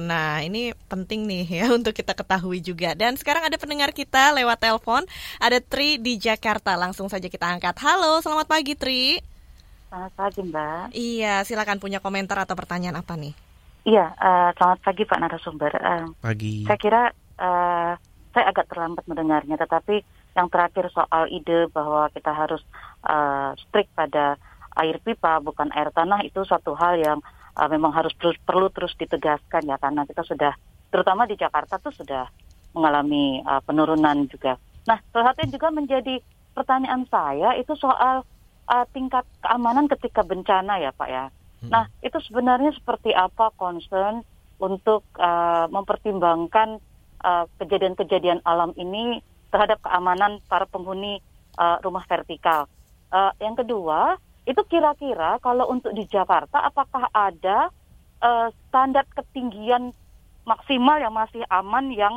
[0.01, 2.97] Nah ini penting nih ya untuk kita ketahui juga.
[2.97, 5.05] Dan sekarang ada pendengar kita lewat telepon
[5.37, 6.73] ada Tri di Jakarta.
[6.73, 7.77] Langsung saja kita angkat.
[7.79, 9.21] Halo, selamat pagi Tri.
[9.87, 10.85] Selamat pagi Mbak.
[10.91, 13.31] Iya, silakan punya komentar atau pertanyaan apa nih?
[13.87, 15.71] Iya, uh, selamat pagi Pak narasumber.
[15.79, 16.67] Uh, Pagi.
[16.67, 17.01] saya kira
[17.39, 17.95] uh,
[18.35, 20.03] saya agak terlambat mendengarnya, tetapi
[20.37, 22.61] yang terakhir soal ide bahwa kita harus
[23.09, 24.37] uh, strict pada
[24.77, 27.17] air pipa bukan air tanah itu suatu hal yang
[27.57, 30.53] uh, memang harus terus, perlu terus ditegaskan ya karena kita sudah
[30.93, 32.29] terutama di Jakarta tuh sudah
[32.77, 34.61] mengalami uh, penurunan juga.
[34.85, 36.21] Nah, salah satu juga menjadi
[36.53, 38.21] pertanyaan saya itu soal
[38.69, 41.25] uh, tingkat keamanan ketika bencana ya Pak ya.
[41.65, 41.69] Hmm.
[41.73, 44.21] Nah, itu sebenarnya seperti apa concern
[44.61, 46.77] untuk uh, mempertimbangkan
[47.57, 51.19] kejadian-kejadian uh, alam ini terhadap keamanan para penghuni
[51.57, 52.67] uh, rumah vertikal.
[53.07, 57.71] Uh, yang kedua, itu kira-kira kalau untuk di Jakarta apakah ada
[58.23, 59.91] uh, standar ketinggian
[60.47, 62.15] maksimal yang masih aman yang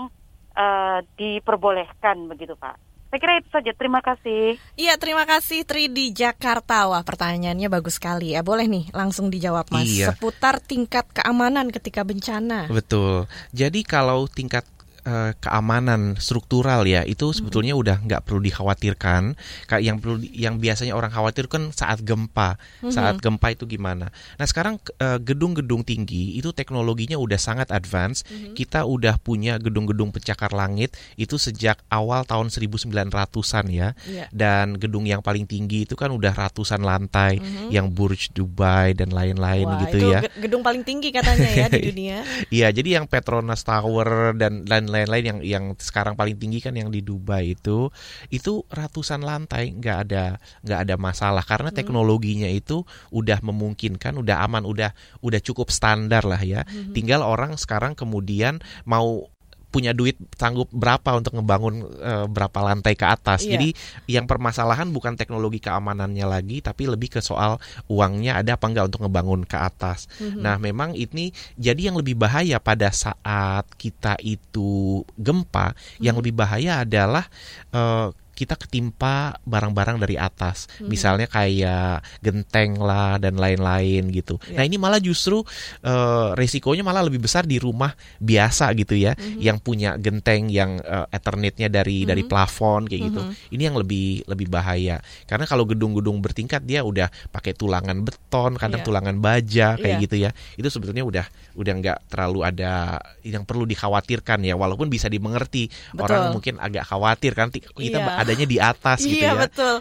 [0.55, 2.91] uh, diperbolehkan begitu Pak?
[3.11, 3.75] Saya kira itu saja.
[3.75, 4.55] Terima kasih.
[4.79, 6.87] Iya, terima kasih Tri di Jakarta.
[6.87, 8.47] Wah, pertanyaannya bagus sekali ya.
[8.47, 9.91] Boleh nih langsung dijawab Mas.
[9.91, 10.15] Iya.
[10.15, 12.71] Seputar tingkat keamanan ketika bencana.
[12.71, 13.27] Betul.
[13.51, 14.63] Jadi kalau tingkat
[15.07, 17.83] uh, keamanan struktural ya itu sebetulnya hmm.
[17.83, 19.39] udah nggak perlu dikhawatirkan
[19.71, 22.93] kayak yang perlu yang biasanya orang khawatir kan saat gempa hmm.
[22.93, 28.53] saat gempa itu gimana nah sekarang eh, gedung-gedung tinggi itu teknologinya udah sangat advance hmm.
[28.59, 34.29] kita udah punya gedung-gedung pencakar langit itu sejak awal tahun 1900-an ya yeah.
[34.35, 37.71] dan gedung yang paling tinggi itu kan udah ratusan lantai hmm.
[37.73, 42.19] yang Burj Dubai dan lain-lain gitu itu ya gedung paling tinggi katanya ya di dunia
[42.51, 46.91] iya jadi yang Petronas Tower dan dan lain-lain yang yang sekarang paling tinggi kan yang
[46.91, 47.89] di Dubai itu
[48.29, 51.79] itu ratusan lantai nggak ada nggak ada masalah karena hmm.
[51.79, 52.83] teknologinya itu
[53.15, 54.91] udah memungkinkan udah aman udah
[55.23, 56.93] udah cukup standar lah ya hmm.
[56.93, 59.31] tinggal orang sekarang kemudian mau
[59.71, 63.47] punya duit sanggup berapa untuk ngebangun e, berapa lantai ke atas.
[63.47, 63.57] Iya.
[63.57, 63.69] Jadi
[64.11, 67.57] yang permasalahan bukan teknologi keamanannya lagi, tapi lebih ke soal
[67.87, 70.11] uangnya ada apa enggak untuk ngebangun ke atas.
[70.19, 70.43] Mm-hmm.
[70.43, 76.03] Nah, memang ini jadi yang lebih bahaya pada saat kita itu gempa, mm-hmm.
[76.03, 77.31] yang lebih bahaya adalah
[77.71, 80.89] e, kita ketimpa barang-barang dari atas, hmm.
[80.89, 84.41] misalnya kayak genteng lah dan lain-lain gitu.
[84.49, 84.57] Yeah.
[84.57, 85.45] Nah ini malah justru
[85.85, 89.45] uh, resikonya malah lebih besar di rumah biasa gitu ya, hmm.
[89.45, 92.09] yang punya genteng yang uh, ethernetnya dari hmm.
[92.09, 93.21] dari plafon kayak gitu.
[93.21, 93.37] Hmm.
[93.53, 98.81] Ini yang lebih lebih bahaya karena kalau gedung-gedung bertingkat dia udah pakai tulangan beton, kadang
[98.81, 98.89] yeah.
[98.89, 100.05] tulangan baja kayak yeah.
[100.09, 100.31] gitu ya.
[100.57, 101.27] Itu sebetulnya udah
[101.61, 106.09] udah nggak terlalu ada yang perlu dikhawatirkan ya, walaupun bisa dimengerti Betul.
[106.09, 108.23] orang mungkin agak khawatir kan kita yeah.
[108.23, 109.43] ada adanya di atas gitu iya, ya.
[109.43, 109.75] betul.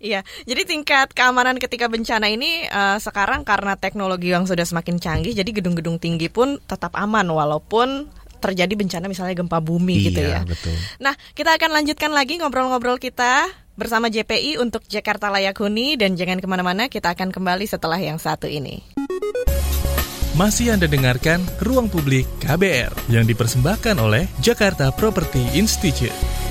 [0.00, 0.20] Iya.
[0.48, 5.50] Jadi tingkat keamanan ketika bencana ini uh, sekarang karena teknologi yang sudah semakin canggih jadi
[5.52, 8.08] gedung-gedung tinggi pun tetap aman walaupun
[8.40, 10.40] terjadi bencana misalnya gempa bumi iya, gitu ya.
[10.48, 10.72] betul.
[11.04, 13.44] Nah, kita akan lanjutkan lagi ngobrol-ngobrol kita
[13.76, 18.16] bersama JPI untuk Jakarta Layak Huni dan jangan ke mana-mana kita akan kembali setelah yang
[18.16, 18.80] satu ini.
[20.40, 26.49] Masih Anda dengarkan Ruang Publik KBR yang dipersembahkan oleh Jakarta Property Institute.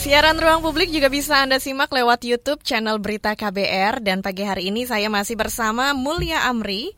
[0.00, 4.72] Siaran Ruang Publik juga bisa Anda simak lewat YouTube channel Berita KBR dan pagi hari
[4.72, 6.96] ini saya masih bersama Mulia Amri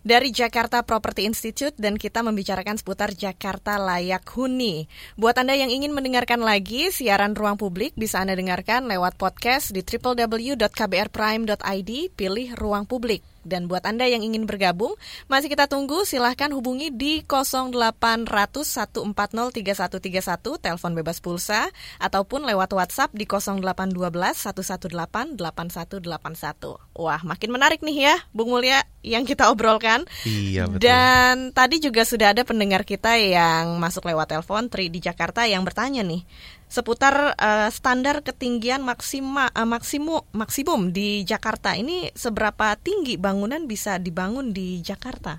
[0.00, 4.88] dari Jakarta Property Institute dan kita membicarakan seputar Jakarta Layak Huni.
[5.20, 9.84] Buat Anda yang ingin mendengarkan lagi siaran Ruang Publik bisa Anda dengarkan lewat podcast di
[9.84, 13.35] www.kbrprime.id pilih Ruang Publik.
[13.46, 14.98] Dan buat Anda yang ingin bergabung,
[15.30, 18.26] masih kita tunggu silahkan hubungi di 0800
[18.66, 19.14] 140
[19.54, 21.70] 3131 telepon bebas pulsa
[22.02, 26.98] ataupun lewat WhatsApp di 0812 118 8181.
[26.98, 30.02] Wah, makin menarik nih ya, Bung Mulia yang kita obrolkan.
[30.26, 30.82] Iya, betul.
[30.82, 35.62] Dan tadi juga sudah ada pendengar kita yang masuk lewat telepon Tri di Jakarta yang
[35.62, 36.26] bertanya nih
[36.66, 41.78] seputar uh, standar ketinggian maksima uh, maksimu maksimum di Jakarta.
[41.78, 45.38] Ini seberapa tinggi bangunan bisa dibangun di Jakarta?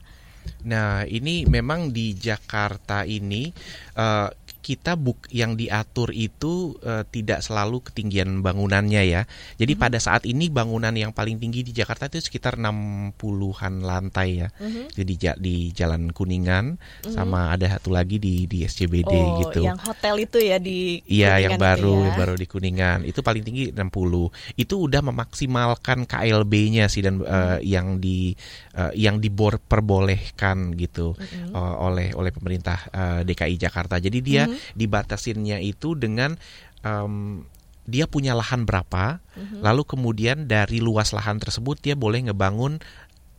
[0.67, 3.51] Nah, ini memang di Jakarta ini
[3.99, 4.31] uh,
[4.67, 9.23] kita buk yang diatur itu uh, tidak selalu ketinggian bangunannya ya.
[9.55, 9.85] Jadi mm -hmm.
[9.87, 14.51] pada saat ini bangunan yang paling tinggi di Jakarta itu sekitar 60-an lantai ya.
[14.59, 14.85] Mm -hmm.
[14.91, 17.15] Jadi di Jalan Kuningan mm -hmm.
[17.15, 19.63] sama ada satu lagi di di SCBD oh, gitu.
[19.63, 22.19] yang hotel itu ya di Iya, yang baru ya.
[22.19, 23.07] baru di Kuningan.
[23.07, 24.59] Itu paling tinggi 60.
[24.59, 28.35] Itu udah memaksimalkan KLB-nya sih dan uh, yang di
[28.75, 31.49] uh, yang diperbolehkan gitu mm -hmm.
[31.55, 33.95] uh, oleh oleh pemerintah uh, DKI Jakarta.
[34.03, 36.35] Jadi dia mm -hmm dibatasinnya itu dengan
[36.81, 37.43] um,
[37.87, 39.63] dia punya lahan berapa, mm-hmm.
[39.63, 42.83] lalu kemudian dari luas lahan tersebut dia boleh ngebangun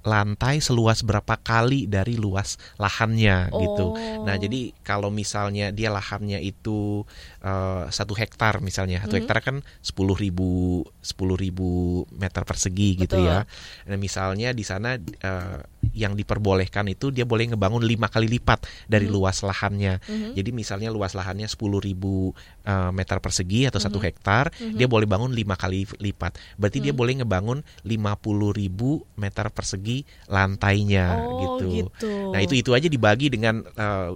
[0.09, 3.93] lantai seluas berapa kali dari luas lahannya gitu.
[3.93, 4.25] Oh.
[4.25, 7.05] Nah jadi kalau misalnya dia lahannya itu
[7.39, 9.21] eh, satu hektar misalnya, satu Mhm.
[9.23, 13.31] hektar kan sepuluh ribu sepuluh ribu meter persegi gitu Betul.
[13.31, 13.39] ya.
[13.87, 15.59] Nah misalnya di sana eh,
[15.95, 19.15] yang diperbolehkan itu dia boleh ngebangun lima kali lipat dari Mhm.
[19.15, 20.03] luas lahannya.
[20.05, 20.35] Mhm.
[20.35, 22.35] Jadi misalnya luas lahannya sepuluh ribu
[22.69, 24.05] eh, meter persegi atau satu Mhm.
[24.05, 24.77] hektar, Mhm.
[24.77, 26.37] dia boleh bangun lima kali lipat.
[26.61, 26.99] Berarti dia Mhm.
[27.01, 31.67] boleh ngebangun 50 ribu meter persegi lantainya Oh, gitu.
[31.73, 32.13] gitu.
[32.31, 34.11] Nah itu itu aja dibagi dengan eh,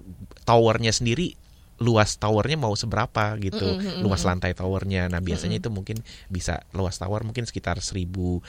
[0.45, 1.33] towernya sendiri
[1.83, 5.69] luas towernya mau seberapa gitu Mm, mm, mm, luas lantai towernya nah biasanya Mm, itu
[5.69, 5.97] mungkin
[6.29, 8.41] bisa luas tower mungkin sekitar 1500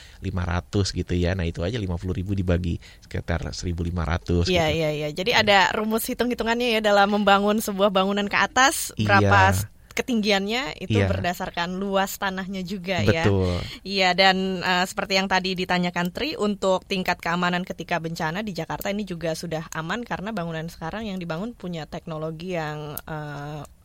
[0.94, 4.78] gitu ya nah itu aja 50 ribu dibagi sekitar 1500 Iya, gitu.
[4.78, 5.08] iya, iya.
[5.10, 9.06] Jadi ada rumus hitung-hitungannya ya dalam membangun sebuah bangunan ke atas Iya.
[9.20, 11.06] berapa s- ketinggiannya itu Iya.
[11.08, 13.24] berdasarkan luas tanahnya juga ya.
[13.24, 18.50] betul Iya dan eh, seperti yang tadi ditanyakan Tri untuk tingkat keamanan ketika bencana di
[18.52, 22.98] Jakarta ini juga sudah aman karena bangunan sekarang yang dibangun punya teknologi yang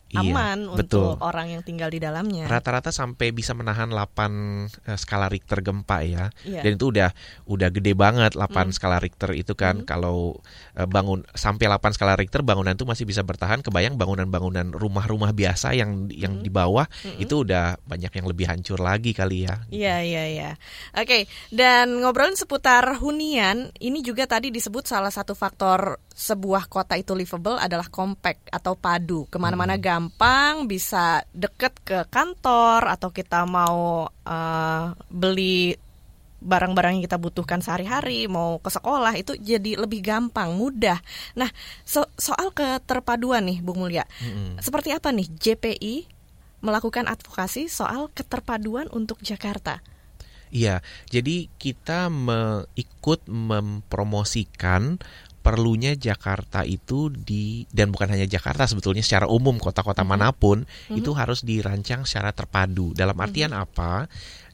[0.10, 1.14] Iya, aman betul.
[1.14, 2.50] untuk orang yang tinggal di dalamnya.
[2.50, 6.66] rata-rata sampai bisa menahan 8 eh, skala Richter gempa ya Iya.
[6.66, 7.10] dan itu udah
[7.46, 8.74] udah gede banget 8 Mm.
[8.74, 9.86] skala Richter itu kan Mm.
[9.86, 10.42] kalau
[10.74, 15.74] eh, bangun sampai 8 skala Richter bangunan itu masih bisa bertahan kebayang bangunan-bangunan rumah-rumah biasa
[15.74, 16.44] yang yang Mm.
[16.44, 17.22] di bawah Mm-mm.
[17.22, 20.52] itu udah banyak yang lebih hancur lagi kali ya Iya, iya, iya.
[20.92, 27.16] Oke, dan ngobrolin seputar hunian, ini juga tadi disebut salah satu faktor sebuah kota itu
[27.16, 29.24] livable adalah compact atau padu.
[29.32, 35.80] Ke mana-mana gampang, bisa deket ke kantor, atau kita mau eh, beli
[36.40, 41.00] barang-barang yang kita butuhkan sehari-hari, mau ke sekolah, itu jadi lebih gampang, mudah.
[41.36, 41.52] Nah,
[41.84, 44.60] so- soal keterpaduan nih, Bung Mulya, Mm-mm.
[44.60, 46.08] seperti apa nih JPI
[46.64, 49.84] melakukan advokasi soal keterpaduan untuk Jakarta?
[50.50, 50.82] Iya,
[51.14, 54.98] jadi kita me- ikut mempromosikan
[55.40, 60.10] perlunya Jakarta itu di dan bukan hanya Jakarta sebetulnya secara umum kota-kota Mhm.
[60.10, 61.00] mana pun Mhm.
[61.00, 62.92] itu harus dirancang secara terpadu.
[62.94, 64.06] Dalam artian apa?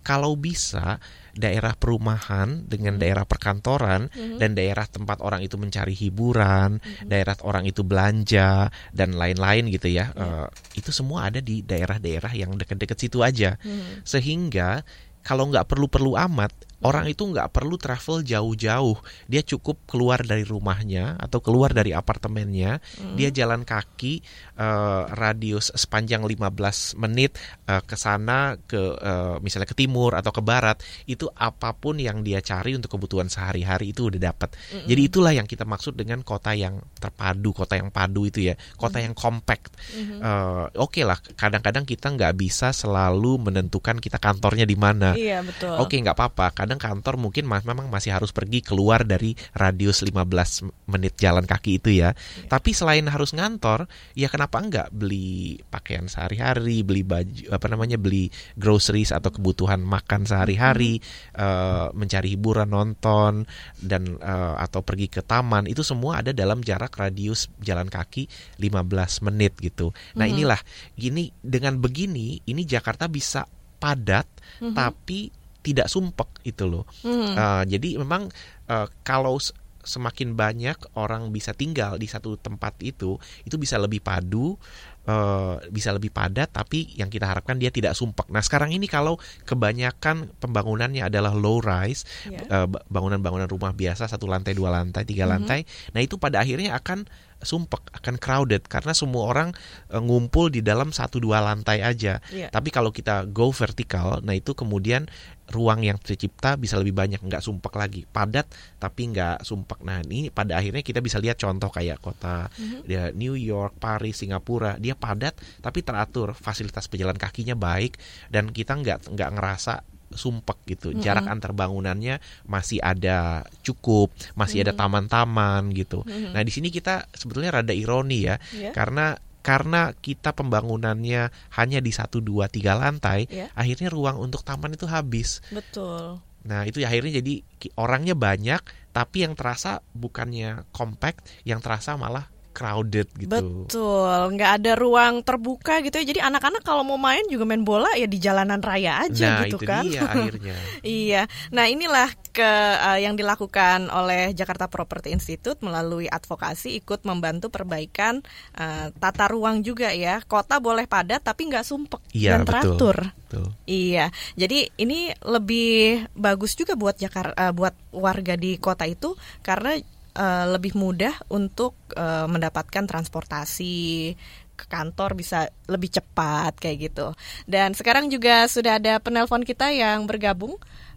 [0.05, 1.01] Kalau bisa
[1.33, 3.01] daerah perumahan dengan Mhm.
[3.01, 4.37] daerah perkantoran Mhm.
[4.37, 7.09] dan daerah tempat orang itu mencari hiburan, Mhm.
[7.09, 10.13] daerah orang itu belanja dan lain-lain gitu ya.
[10.13, 10.45] Iya.
[10.45, 14.05] eh, itu semua ada di daerah-daerah yang dekat-dekat situ aja Hmm.
[14.05, 14.85] sehingga
[15.25, 16.53] kalau nggak perlu-perlu amat
[16.85, 18.93] orang itu nggak perlu travel jauh-jauh
[19.25, 23.17] dia cukup keluar dari rumahnya atau keluar dari apartemennya Hmm.
[23.17, 24.21] dia jalan kaki
[24.55, 30.39] eh, radius sepanjang 15 menit eh, ke sana ke eh, misalnya ke timur atau ke
[30.39, 34.85] barat itu apa pun yang dia cari untuk kebutuhan sehari-hari itu udah dapat Mm-mm.
[34.85, 39.01] jadi itulah yang kita maksud dengan kota yang terpadu kota yang padu itu ya kota
[39.01, 40.19] yang compact Mhm.
[40.21, 45.71] Eh, oke lah kadang-kadang kita nggak bisa selalu menentukan kita kantornya di mana Iya betul.
[45.79, 46.51] Oke nggak apa-apa.
[46.51, 51.79] Kadang kantor mungkin mas memang masih harus pergi keluar dari radius 15 menit jalan kaki
[51.79, 52.11] itu ya.
[52.15, 52.49] Iya.
[52.49, 58.29] Tapi selain harus ngantor, ya kenapa enggak beli pakaian sehari-hari, beli baju apa namanya beli
[58.55, 61.41] groceries atau kebutuhan makan sehari-hari, Mm-hmm.
[61.41, 63.43] eh, mencari hiburan, nonton
[63.79, 69.25] dan eh, atau pergi ke taman itu semua ada dalam jarak radius jalan kaki 15
[69.25, 69.91] menit gitu.
[70.15, 70.33] Nah Mhm.
[70.33, 70.61] inilah
[70.93, 73.43] gini dengan begini ini Jakarta bisa
[73.75, 74.25] padat
[74.63, 74.73] Mhm.
[74.73, 75.29] tapi
[75.65, 76.85] tidak sumpek itu loh.
[77.01, 77.33] Mhm.
[77.33, 78.29] Uh, jadi memang
[78.69, 79.41] uh, kalau
[79.85, 84.57] semakin banyak orang bisa tinggal di satu tempat itu, itu bisa lebih padu,
[85.05, 88.25] uh, bisa lebih padat, tapi yang kita harapkan dia tidak sumpek.
[88.33, 92.41] Nah sekarang ini kalau kebanyakan pembangunannya adalah low rise, Iya.
[92.49, 95.31] uh, ba- bangunan-bangunan rumah biasa satu lantai, dua lantai, tiga Mhm.
[95.37, 97.05] lantai, nah itu pada akhirnya akan
[97.45, 99.49] sumpek, akan crowded karena semua orang
[99.93, 102.17] uh, ngumpul di dalam satu dua lantai aja.
[102.33, 102.49] Iya.
[102.49, 105.05] Tapi kalau kita go vertikal, nah itu kemudian
[105.45, 108.49] ruang yang tercipta bisa lebih banyak, nggak sumpek lagi, padat
[108.81, 109.85] tapi nggak sumpek.
[109.85, 112.77] Nah ini pada akhirnya kita bisa lihat contoh kayak kota Mhm.
[112.89, 118.73] ya, New York, Paris, Singapura, dia padat tapi teratur, fasilitas pejalan kakinya baik dan kita
[118.73, 120.93] nggak nggak ngerasa sumpek gitu.
[120.93, 121.01] Mm-mm.
[121.03, 124.79] Jarak antar bangunannya masih ada cukup, masih ada Mhm.
[124.79, 126.05] taman-taman gitu.
[126.05, 126.31] Mhm.
[126.31, 128.71] Nah di sini kita sebetulnya rada ironi ya, Iya.
[128.71, 133.53] karena karena kita pembangunannya hanya di satu dua tiga lantai, Iya.
[133.53, 135.45] akhirnya ruang untuk taman itu habis.
[135.53, 136.17] Betul.
[136.49, 137.45] Nah itu akhirnya jadi
[137.77, 143.27] orangnya banyak, tapi yang terasa bukannya compact, yang terasa malah crowded gitu.
[143.27, 146.05] Betul, nggak ada ruang terbuka gitu ya.
[146.07, 149.59] Jadi anak-anak kalau mau main juga main bola ya di jalanan raya aja nah, gitu
[149.59, 149.83] itu kan.
[149.83, 150.55] dia akhirnya.
[150.81, 151.21] iya.
[151.51, 158.23] Nah, inilah ke uh, yang dilakukan oleh Jakarta Property Institute melalui advokasi ikut membantu perbaikan
[158.55, 160.23] uh, tata ruang juga ya.
[160.23, 163.11] Kota boleh padat tapi nggak sumpek Iya, dan teratur.
[163.25, 163.51] Betul.
[163.67, 169.75] Iya, jadi ini lebih bagus juga buat Jakarta, buat warga di kota itu karena
[170.15, 174.15] uh, lebih mudah untuk uh, mendapatkan transportasi
[174.55, 177.11] ke kantor bisa lebih cepat kayak gitu.
[177.43, 180.55] Dan sekarang juga sudah ada penelpon kita yang bergabung.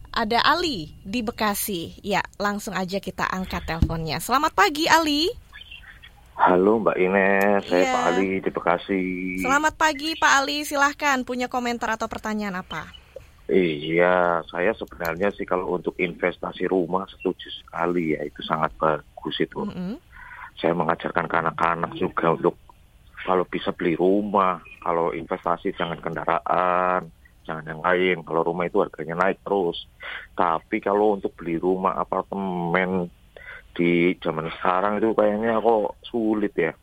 [0.09, 2.01] Ada Ali di Bekasi.
[2.01, 4.25] Ya, langsung aja kita angkat teleponnya.
[4.25, 5.29] Selamat pagi Ali.
[6.39, 7.93] Halo Mbak Ines, saya Iya.
[7.93, 9.03] Pak Ali di Bekasi.
[9.43, 10.63] Selamat pagi Pak Ali.
[10.65, 12.98] Silahkan punya komentar atau pertanyaan apa?
[13.49, 19.65] Iya, saya sebenarnya sih kalau untuk investasi rumah setuju sekali ya, itu sangat bagus itu.
[19.65, 19.97] Mm-mm.
[20.61, 22.61] Saya mengajarkan ke anak-anak juga untuk
[23.25, 27.09] kalau bisa beli rumah, kalau investasi jangan kendaraan,
[27.49, 28.17] jangan yang lain.
[28.21, 29.89] Kalau rumah itu harganya naik terus.
[30.37, 33.09] Tapi kalau untuk beli rumah apartemen
[33.73, 36.77] di zaman sekarang itu kayaknya kok sulit ya.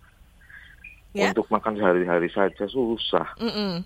[1.15, 1.31] Ya.
[1.31, 3.37] Untuk makan sehari-hari saja susah.
[3.39, 3.85] Mm-mm.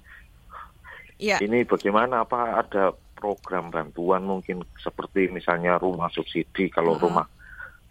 [1.20, 1.38] Ya.
[1.44, 7.02] Ini bagaimana apa ada program bantuan mungkin seperti misalnya rumah subsidi kalau Mhm.
[7.04, 7.28] rumah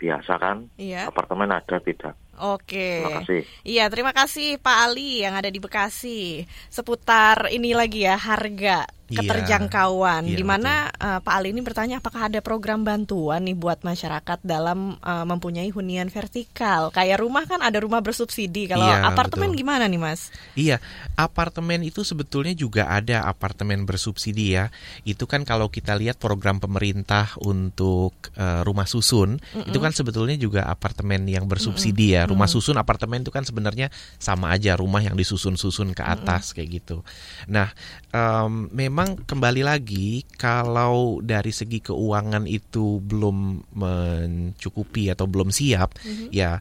[0.01, 1.13] biasa kan Iya.
[1.13, 2.17] apartemen ada tidak?
[2.39, 3.03] Oke.
[3.03, 3.41] Terima kasih.
[3.67, 6.47] Iya, terima kasih Pak Ali yang ada di Bekasi.
[6.71, 8.87] Seputar ini lagi ya harga.
[9.09, 10.29] Keterjangkauan.
[10.29, 14.43] Iya, di mana eh, Pak Ali ini bertanya apakah ada program bantuan nih buat masyarakat
[14.43, 16.91] dalam eh, mempunyai hunian vertikal.
[16.91, 18.69] Kayak rumah kan ada rumah bersubsidi.
[18.69, 19.61] Kalau Iya, apartemen betul.
[19.63, 20.29] gimana nih, Mas?
[20.53, 20.83] Iya,
[21.15, 24.69] apartemen itu sebetulnya juga ada apartemen bersubsidi ya.
[25.05, 30.67] Itu kan kalau kita lihat program pemerintah untuk eh, rumah susun, itu kan sebetulnya juga
[30.67, 32.27] apartemen yang bersubsidi ya.
[32.27, 33.89] Rumah susun apartemen itu kan sebenarnya
[34.19, 37.07] sama aja rumah yang disusun-susun ke atas kayak gitu.
[37.47, 37.71] Nah,
[38.11, 45.95] em, memang kembali lagi kalau dari segi keuangan itu belum mencukupi atau belum siap,
[46.35, 46.59] ya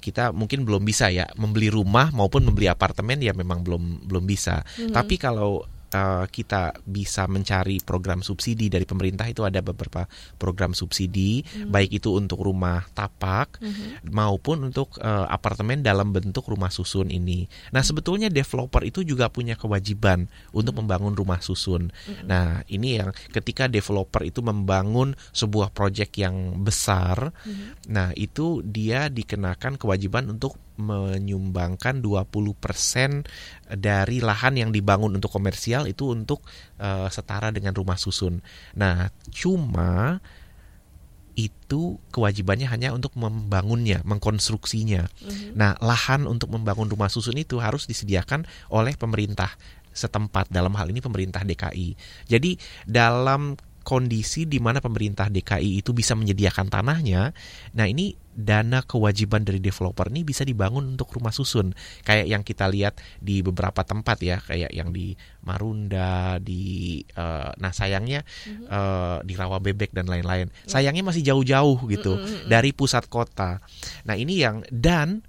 [0.00, 4.62] kita mungkin belum bisa ya membeli rumah maupun membeli apartemen ya memang belum belum bisa.
[4.94, 10.08] Tapi kalau uh, kita bisa mencari program subsidi dari pemerintah itu ada beberapa
[10.40, 13.58] program subsidi baik itu untuk rumah tapak
[14.08, 17.46] maupun untuk uh, apartemen dalam bentuk rumah susun ini.
[17.72, 21.90] Nah, sebetulnya developer itu juga punya kewajiban untuk membangun rumah susun.
[22.24, 27.30] Nah, ini yang ketika developer itu membangun sebuah proyek yang besar,
[27.86, 33.26] nah itu dia dikenakan kewajiban untuk menyumbangkan 20%
[33.76, 36.44] dari lahan yang dibangun untuk komersial itu untuk
[36.80, 38.40] eh, setara dengan rumah susun.
[38.76, 40.20] Nah, cuma
[41.36, 45.04] itu kewajibannya hanya untuk membangunnya, mengkonstruksinya.
[45.52, 49.52] Nah, lahan untuk membangun rumah susun itu harus disediakan oleh pemerintah
[49.92, 51.92] setempat dalam hal ini pemerintah DKI.
[52.24, 52.56] Jadi
[52.88, 57.30] dalam kondisi di mana pemerintah DKI itu bisa menyediakan tanahnya,
[57.76, 61.72] nah ini dana kewajiban dari developer ini bisa dibangun untuk rumah susun.
[62.04, 67.72] Kayak yang kita lihat di beberapa tempat ya, kayak yang di Marunda, di eh, nah
[67.72, 70.52] sayangnya eh, di Rawa Bebek dan lain-lain.
[70.68, 73.64] Sayangnya masih jauh-jauh gitu dari pusat kota.
[74.04, 75.24] Nah, ini yang dan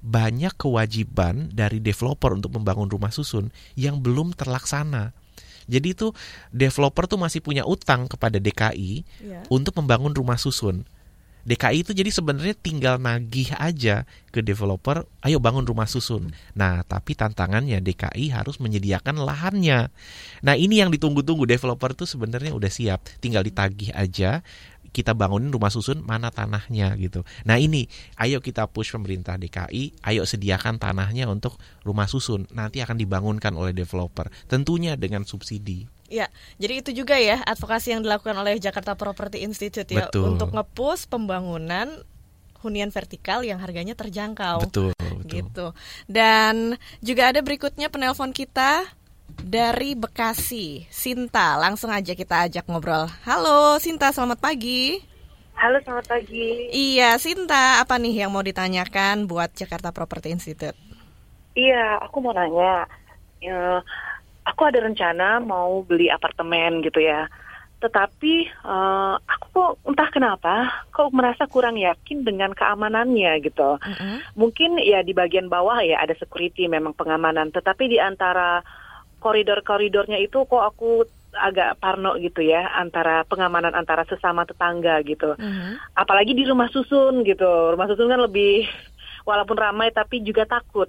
[0.00, 5.12] banyak kewajiban dari developer untuk membangun rumah susun yang belum terlaksana.
[5.68, 6.16] Jadi itu
[6.48, 9.44] developer tuh masih punya utang kepada DKI Iya.
[9.52, 10.88] untuk membangun rumah susun.
[11.48, 16.36] DKI itu jadi sebenarnya tinggal nagih aja ke developer, ayo bangun rumah susun.
[16.52, 19.88] Nah, tapi tantangannya DKI harus menyediakan lahannya.
[20.44, 24.44] Nah, ini yang ditunggu-tunggu developer tuh sebenarnya udah siap, tinggal ditagih aja
[24.88, 27.22] kita bangunin rumah susun mana tanahnya gitu.
[27.44, 27.86] Nah ini,
[28.16, 32.48] ayo kita push pemerintah DKI, ayo sediakan tanahnya untuk rumah susun.
[32.56, 35.97] Nanti akan dibangunkan oleh developer, tentunya dengan subsidi.
[36.08, 40.34] Ya, jadi itu juga ya advokasi yang dilakukan oleh Jakarta Property Institute ya Betul.
[40.34, 42.00] untuk ngepush pembangunan
[42.64, 44.64] hunian vertikal yang harganya terjangkau.
[44.64, 45.28] Betul, betul.
[45.28, 45.66] Gitu.
[46.08, 48.88] Dan juga ada berikutnya penelpon kita
[49.36, 51.60] dari Bekasi, Sinta.
[51.60, 53.06] Langsung aja kita ajak ngobrol.
[53.28, 54.98] Halo, Sinta, selamat pagi.
[55.58, 56.72] Halo, selamat pagi.
[56.72, 60.78] Iya, Sinta, apa nih yang mau ditanyakan buat Jakarta Property Institute?
[61.52, 62.86] Iya, aku mau nanya.
[63.42, 63.82] Ya,
[64.48, 67.28] aku ada rencana mau beli apartemen gitu ya.
[67.78, 70.54] Tetapi eh, aku kok entah kenapa
[70.90, 73.78] kok merasa kurang yakin dengan keamanannya gitu.
[73.78, 74.16] Mm-mm.
[74.34, 78.64] Mungkin ya di bagian bawah ya ada security memang pengamanan, tetapi di antara
[79.18, 85.36] koridor-koridornya itu kok aku agak parno gitu ya antara pengamanan antara sesama tetangga gitu.
[85.36, 85.76] Mhm.
[85.92, 88.64] apalagi di rumah susun gitu rumah susun kan lebih
[89.28, 90.88] walaupun ramai tapi juga takut.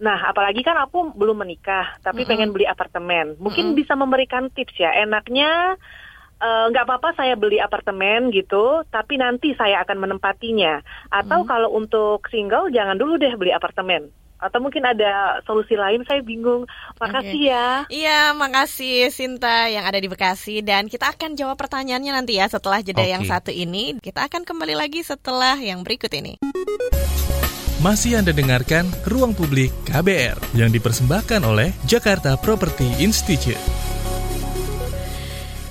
[0.00, 2.30] Nah, apalagi kan aku belum menikah, tapi Mm-mm.
[2.32, 3.36] pengen beli apartemen.
[3.36, 3.78] Mungkin Mm-mm.
[3.78, 4.96] bisa memberikan tips ya.
[4.96, 5.76] Enaknya
[6.40, 10.80] eh, nggak apa-apa saya beli apartemen gitu, tapi nanti saya akan menempatinya.
[11.12, 14.08] Atau kalau untuk single, jangan dulu deh beli apartemen.
[14.40, 16.64] Atau mungkin ada solusi lain, saya bingung.
[16.96, 17.84] Makasih ya.
[17.92, 22.80] Iya, makasih Sinta yang ada di Bekasi dan kita akan jawab pertanyaannya nanti ya setelah
[22.80, 23.12] jeda Oke.
[23.12, 24.00] yang satu ini.
[24.00, 26.40] Kita akan kembali lagi setelah yang berikut ini.
[27.80, 33.56] Masih Anda dengarkan Ruang Publik KBR yang dipersembahkan oleh Jakarta Property Institute.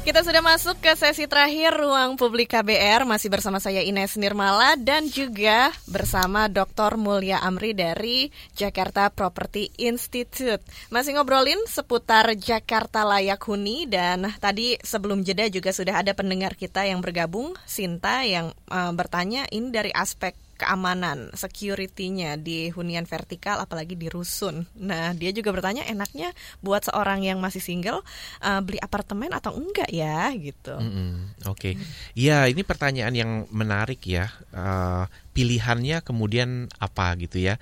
[0.01, 5.05] Kita sudah masuk ke sesi terakhir Ruang Publik KBR masih bersama saya Ines Nirmala dan
[5.05, 6.97] juga bersama Dr.
[6.97, 10.65] Mulya Amri dari Jakarta Property Institute.
[10.89, 16.89] Masih ngobrolin seputar Jakarta Layak Huni dan tadi sebelum jeda juga sudah ada pendengar kita
[16.89, 23.95] yang bergabung, Sinta yang eh, bertanya ini dari aspek keamanan, security-nya di hunian vertikal apalagi
[23.95, 24.67] di rusun.
[24.75, 28.03] Nah, dia juga bertanya enaknya buat seorang yang masih single
[28.43, 30.75] eh, beli apartemen atau enggak ya gitu.
[30.75, 31.79] Mm-mm, Oke,
[32.13, 34.27] ya ini pertanyaan yang menarik ya.
[34.51, 37.55] Eh, pilihannya kemudian apa gitu ya?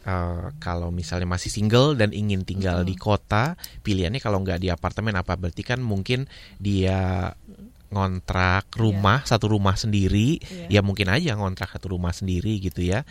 [0.00, 3.54] Eh, kalau misalnya masih single dan ingin tinggal di kota,
[3.86, 5.38] pilihannya kalau nggak di apartemen apa?
[5.38, 6.26] Berarti kan mungkin
[6.58, 7.30] dia
[7.90, 10.78] ngontrak rumah satu rumah sendiri Iya.
[10.78, 13.02] ya mungkin aja ngontrak satu rumah sendiri gitu ya.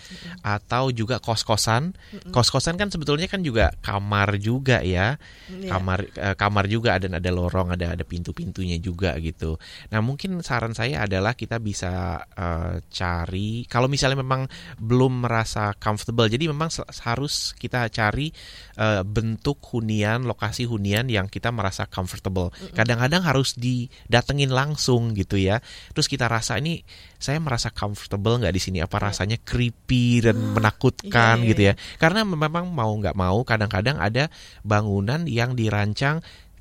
[0.41, 1.93] Atau juga kos kosan
[2.31, 5.19] kos kosan kan sebetulnya kan juga kamar juga ya.
[5.51, 5.69] Iya.
[5.75, 9.59] kamar eh, kamar juga ada ada lorong ada ada pintu pintunya juga gitu.
[9.91, 14.47] Nah mungkin saran saya adalah kita bisa eh, cari kalau misalnya memang
[14.79, 16.71] belum merasa comfortable jadi memang
[17.03, 18.31] harus kita cari
[18.79, 22.49] eh, bentuk hunian lokasi hunian yang kita merasa comfortable.
[22.71, 24.68] Kadang-kadang harus didatengin langsung
[25.15, 25.63] gitu ya.
[25.95, 26.83] Terus kita rasa ini
[27.15, 28.77] saya merasa comfortable nggak di sini?
[28.83, 31.73] Apa rasanya creepy dan menakutkan iya, iya, gitu ya?
[32.01, 34.27] karena memang mau nggak mau kadang-kadang ada
[34.61, 36.19] bangunan yang dirancang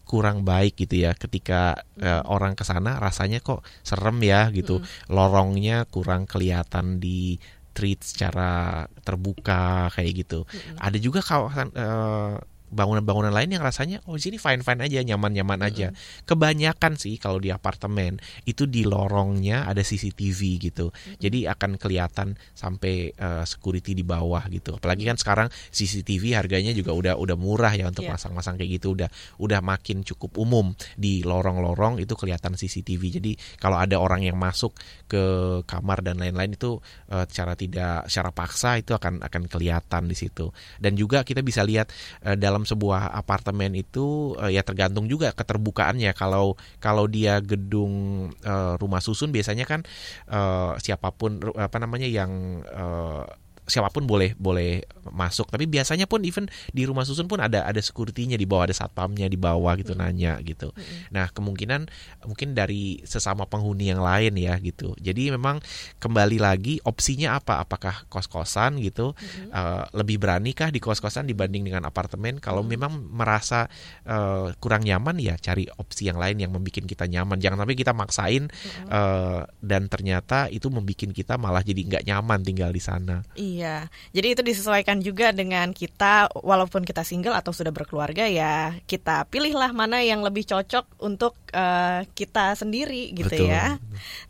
[0.08, 1.12] kurang baik gitu ya.
[1.12, 4.80] Ketika eh, orang ke sana rasanya kok serem ya gitu.
[5.12, 7.36] Lorongnya kurang kelihatan di
[7.76, 10.42] treat secara terbuka kayak gitu.
[10.80, 12.34] Ada juga kawasan eh,
[12.68, 15.88] bangunan-bangunan lain yang rasanya oh di sini fine fine aja nyaman nyaman aja
[16.24, 20.92] kebanyakan sih kalau di apartemen itu di lorongnya ada CCTV gitu.
[21.20, 24.76] Jadi akan kelihatan sampai eh, security di bawah gitu.
[24.76, 28.16] Apalagi kan sekarang CCTV harganya juga udah udah murah ya untuk Iya.
[28.16, 28.94] masang-masang kayak gitu.
[28.96, 29.08] Udah
[29.40, 34.72] udah makin cukup umum di lorong-lorong itu kelihatan CCTV jadi kalau ada orang yang masuk
[35.10, 35.22] ke
[35.64, 36.78] kamar dan lain-lain itu
[37.10, 40.50] eh, secara tidak secara paksa itu akan akan kelihatan di situ.
[40.78, 41.90] Dan juga kita bisa lihat
[42.24, 46.10] eh, dalam sebuah apartemen itu eh, ya tergantung juga keterbukaannya.
[46.16, 49.82] Kalau kalau dia gedung eh, rumah susun biasanya kan
[50.30, 53.24] eh, siapa pun apa namanya yang eh,
[53.68, 54.80] siapa pun boleh boleh
[55.12, 55.48] masuk.
[55.50, 59.28] Tapi biasanya pun even di rumah susun pun ada ada security-nya di bawah ada satpamnya
[59.28, 60.72] di bawah gitu nanya gitu.
[61.12, 61.88] Nah kemungkinan
[62.24, 64.96] mungkin dari sesama penghuni yang lain ya gitu.
[64.98, 65.60] Jadi memang
[66.00, 67.60] kembali lagi opsinya apa?
[67.62, 69.12] Apakah kos kosan gitu
[69.48, 72.38] Eh, lebih berani kah di kos kosan dibanding dengan apartemen?
[72.38, 73.66] Kalau memang merasa
[74.04, 77.40] eh, kurang nyaman ya cari opsi yang lain yang membuat kita nyaman.
[77.40, 78.44] Jangan sampai kita maksain
[78.88, 83.24] eh, dan ternyata itu membuat kita malah jadi nggak nyaman tinggal di sana.
[83.38, 89.26] Iya, jadi itu disesuaikan juga dengan kita, walaupun kita single atau sudah berkeluarga ya, kita
[89.28, 93.52] pilihlah mana yang lebih cocok untuk eh, kita sendiri gitu Betul.
[93.52, 93.78] ya.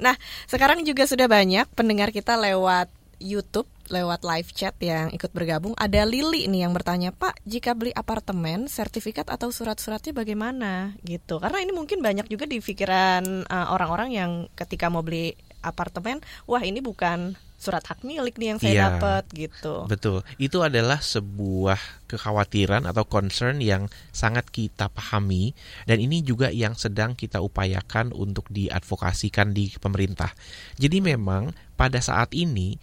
[0.00, 0.14] Nah,
[0.46, 2.88] sekarang juga sudah banyak pendengar kita lewat
[3.18, 5.74] YouTube, lewat live chat yang ikut bergabung.
[5.74, 10.94] Ada Lili nih yang bertanya, Pak, jika beli apartemen, sertifikat atau surat-suratnya bagaimana?
[11.02, 11.42] Gitu.
[11.42, 16.62] Karena ini mungkin banyak juga di pikiran eh, orang-orang yang ketika mau beli apartemen, wah
[16.62, 18.84] ini bukan surat hak milik nih yang saya Iya.
[18.94, 19.84] dapat gitu.
[19.90, 25.52] Betul, itu adalah sebuah kekhawatiran atau concern yang sangat kita pahami
[25.84, 30.32] dan ini juga yang sedang kita upayakan untuk diadvokasikan di pemerintah.
[30.78, 32.78] Jadi memang pada saat ini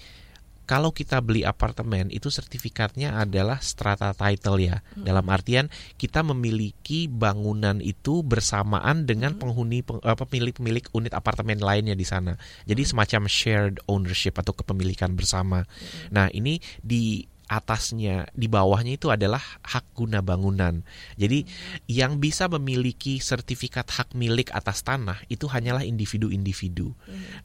[0.65, 4.81] kalau kita beli apartemen itu sertifikatnya adalah strata title ya.
[4.97, 11.93] Dalam artian kita memiliki bangunan itu bersamaan dengan penghuni peng- eh, pemilik-pemilik unit apartemen lainnya
[11.93, 12.33] di sana.
[12.65, 15.61] Jadi semacam shared ownership atau kepemilikan bersama.
[16.09, 20.81] Nah, ini di atasnya di bawahnya itu adalah hak guna bangunan.
[21.15, 21.45] Jadi
[21.85, 26.93] yang bisa memiliki sertifikat hak milik atas tanah itu hanyalah individu-individu.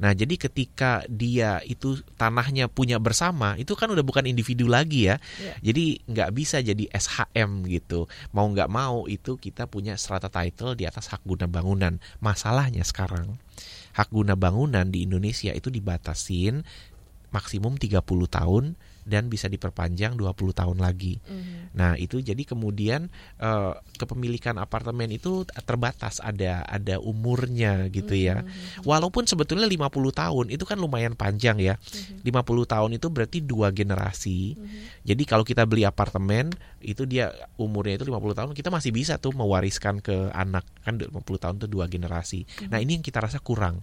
[0.01, 5.17] Nah, jadi ketika dia itu tanahnya punya bersama, itu kan udah bukan individu lagi ya.
[5.61, 8.09] Jadi nggak bisa jadi SHM gitu.
[8.33, 12.01] Mau nggak mau itu kita punya strata title di atas hak guna bangunan.
[12.25, 13.37] Masalahnya sekarang
[13.93, 16.65] hak guna bangunan di Indonesia itu dibatasin
[17.31, 18.65] maksimum 30 tahun
[19.11, 21.19] dan bisa diperpanjang 20 tahun lagi.
[21.27, 21.75] Mhm.
[21.75, 23.11] Nah, itu jadi kemudian
[23.43, 28.47] eh, kepemilikan apartemen itu terbatas ada ada umurnya gitu ya.
[28.87, 31.75] Walaupun sebetulnya 50 tahun itu kan lumayan panjang ya.
[32.23, 32.31] 50
[32.71, 34.55] tahun itu berarti dua generasi.
[35.03, 39.35] Jadi kalau kita beli apartemen itu dia umurnya itu 50 tahun, kita masih bisa tuh
[39.35, 40.63] mewariskan ke anak.
[40.87, 41.11] Kan 50
[41.43, 42.47] tahun itu dua generasi.
[42.71, 43.83] Nah, ini yang kita rasa kurang.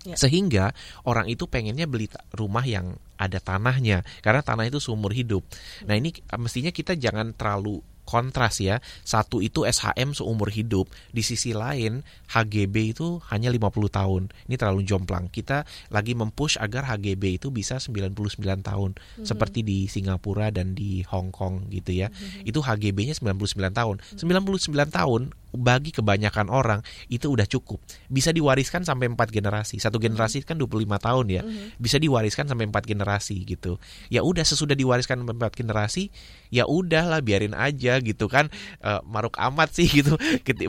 [0.00, 0.16] Ya.
[0.16, 0.72] Sehingga
[1.04, 5.44] orang itu pengennya beli rumah yang ada tanahnya karena tanah itu seumur hidup.
[5.84, 8.82] Nah, ini mestinya kita jangan terlalu kontras ya.
[9.06, 12.02] Satu itu SHM seumur hidup, di sisi lain
[12.34, 14.22] HGB itu hanya 50 tahun.
[14.50, 15.30] Ini terlalu jomplang.
[15.30, 15.62] Kita
[15.94, 21.70] lagi mempush agar HGB itu bisa 99 tahun seperti di Singapura dan di Hong Kong
[21.70, 22.10] gitu ya.
[22.42, 24.02] Itu HGB-nya 99 tahun.
[24.18, 26.80] 99 tahun bagi kebanyakan orang
[27.10, 27.82] itu udah cukup.
[28.06, 29.82] Bisa diwariskan sampai 4 generasi.
[29.82, 31.42] Satu generasi kan 25 tahun ya.
[31.78, 33.82] Bisa diwariskan sampai 4 generasi gitu.
[34.08, 36.14] Ya udah sesudah diwariskan sampai 4 generasi,
[36.50, 38.50] ya udahlah biarin aja gitu kan.
[38.78, 40.18] Eh, maruk amat sih gitu.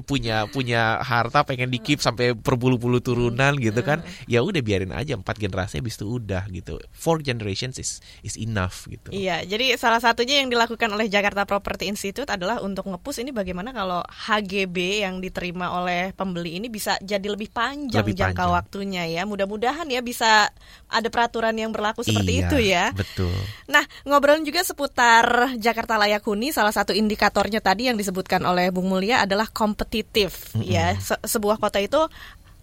[0.06, 4.00] Punya punya harta pengen di keep sampai berbulu-bulu turunan gitu kan.
[4.26, 6.78] Ya udah biarin aja 4 generasi habis itu udah gitu.
[6.92, 9.10] Four generations is is enough gitu.
[9.12, 13.74] Iya, jadi salah satunya yang dilakukan oleh Jakarta Property Institute adalah untuk ngepus ini bagaimana
[13.74, 18.54] kalau HGB yang diterima oleh pembeli ini bisa jadi lebih panjang Lebih jangka panjang.
[18.54, 19.26] waktunya ya.
[19.26, 20.54] Mudah-mudahan ya bisa
[20.86, 22.86] ada peraturan yang berlaku seperti Iya, itu ya.
[22.94, 23.34] Betul.
[23.66, 28.92] Nah, ngobrolin juga seputar Jakarta Layak Huni, salah satu indikatornya tadi yang disebutkan oleh Bung
[28.92, 30.96] Mulia adalah kompetitif ya.
[31.00, 32.00] Se- sebuah kota itu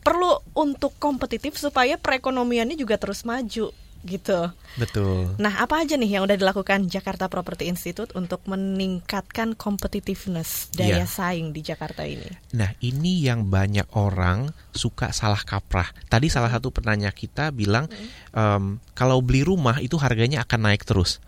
[0.04, 4.51] perlu untuk kompetitif supaya perekonomiannya juga terus maju gitu.
[4.76, 5.34] Betul.
[5.42, 11.07] Nah, apa aja nih yang udah dilakukan Jakarta Property Institute untuk meningkatkan competitiveness daya Iya.
[11.07, 12.26] saing di Jakarta ini?
[12.55, 15.90] Nah, ini yang banyak orang suka salah kaprah.
[16.07, 17.90] Tadi salah satu penanya kita bilang
[18.30, 21.18] em, kalau beli rumah itu harganya akan naik terus.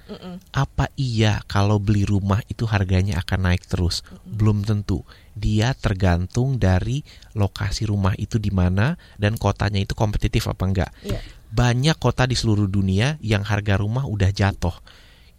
[0.51, 4.07] Apa iya kalau beli rumah itu harganya akan naik terus?
[4.23, 5.03] Belum tentu.
[5.35, 7.03] Dia tergantung dari
[7.33, 10.91] lokasi rumah itu di mana dan kotanya itu kompetitif apa enggak.
[11.03, 11.18] Iya.
[11.51, 14.75] Banyak kota di seluruh dunia yang harga rumah udah jatuh.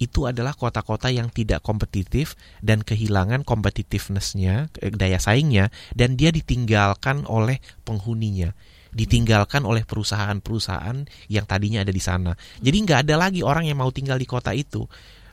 [0.01, 7.23] Itu adalah kota-kota yang tidak kompetitif dan kehilangan competitiveness-nya, eh, daya saingnya, dan dia ditinggalkan
[7.29, 8.51] oleh penghuninya,
[8.91, 12.33] ditinggalkan oleh perusahaan-perusahaan yang tadinya ada di sana.
[12.59, 14.89] Jadi nggak ada lagi orang yang mau tinggal di kota itu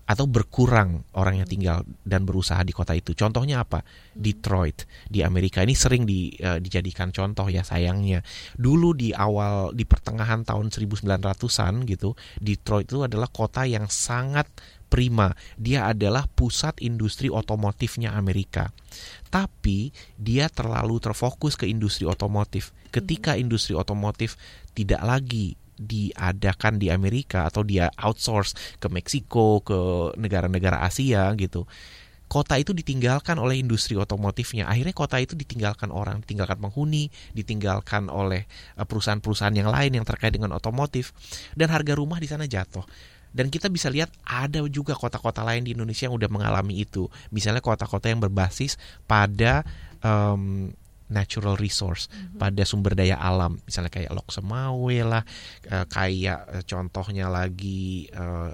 [0.09, 3.13] atau berkurang orang yang tinggal dan berusaha di kota itu.
[3.13, 3.85] Contohnya apa?
[4.17, 8.25] Detroit di Amerika ini sering di, eh, dijadikan contoh ya sayangnya.
[8.57, 14.49] Dulu di awal di pertengahan tahun 1900-an gitu, Detroit itu adalah kota yang sangat
[14.89, 15.37] prima.
[15.61, 18.73] Dia adalah pusat industri otomotifnya Amerika.
[19.29, 22.73] Tapi dia terlalu terfokus ke industri otomotif.
[22.89, 24.41] Ketika industri otomotif
[24.73, 29.79] tidak lagi diadakan di Amerika atau dia outsource ke Meksiko, ke
[30.19, 31.65] negara-negara Asia gitu.
[32.29, 34.69] Kota itu ditinggalkan oleh industri otomotifnya.
[34.69, 38.45] Akhirnya kota itu ditinggalkan orang, ditinggalkan penghuni, ditinggalkan oleh
[38.77, 41.17] eh, perusahaan-perusahaan yang lain yang terkait dengan otomotif
[41.57, 42.85] dan harga rumah di sana jatuh.
[43.33, 47.09] Dan kita bisa lihat ada juga kota-kota lain di Indonesia yang udah mengalami itu.
[47.33, 49.65] Misalnya kota-kota yang berbasis pada
[50.05, 50.73] em,
[51.09, 52.07] natural resource,
[52.37, 53.61] pada sumber daya alam.
[53.65, 55.23] Misalnya kayak Lok Semawe lah,
[55.69, 58.53] eh, kayak eh, contohnya lagi eh,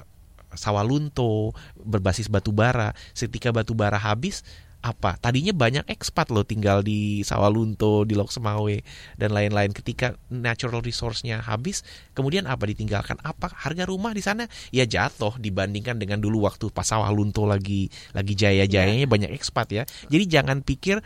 [0.55, 2.95] Sawalunto berbasis batu bara.
[3.13, 4.47] Ketika batu bara habis
[4.85, 5.17] apa?
[5.17, 8.77] Tadinya banyak ekspat loh tinggal di Sawalunto, di Lok Semawe
[9.17, 9.73] dan lain-lain.
[9.73, 11.81] Ketika natural resource-nya habis,
[12.13, 13.17] kemudian apa ditinggalkan?
[13.25, 18.37] Apa harga rumah di sana ya jatuh dibandingkan dengan dulu waktu pas Sawalunto lagi lagi
[18.37, 19.83] jaya-jayanya banyak ekspat ya.
[20.13, 21.01] Jadi jangan pikir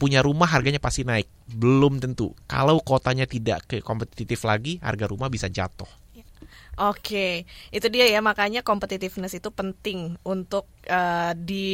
[0.00, 1.28] punya rumah harganya pasti naik.
[1.44, 2.32] Belum tentu.
[2.48, 6.00] Kalau kotanya tidak ke kompetitif lagi, harga rumah bisa jatuh.
[6.80, 11.68] Oke, itu dia ya makanya competitiveness itu penting untuk eh, di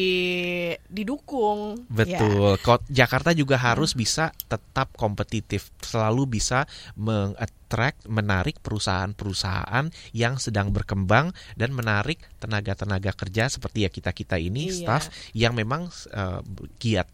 [0.90, 1.86] didukung.
[1.94, 2.18] Ya.
[2.18, 2.58] Betul.
[2.58, 6.66] Kot- Jakarta juga harus bisa tetap kompetitif, selalu bisa
[6.98, 14.76] mengattract, menarik perusahaan-perusahaan yang sedang berkembang dan menarik tenaga-tenaga kerja seperti ya kita-kita ini, Iya.
[14.82, 15.04] staff
[15.38, 16.42] yang memang eh,
[16.82, 17.06] giat.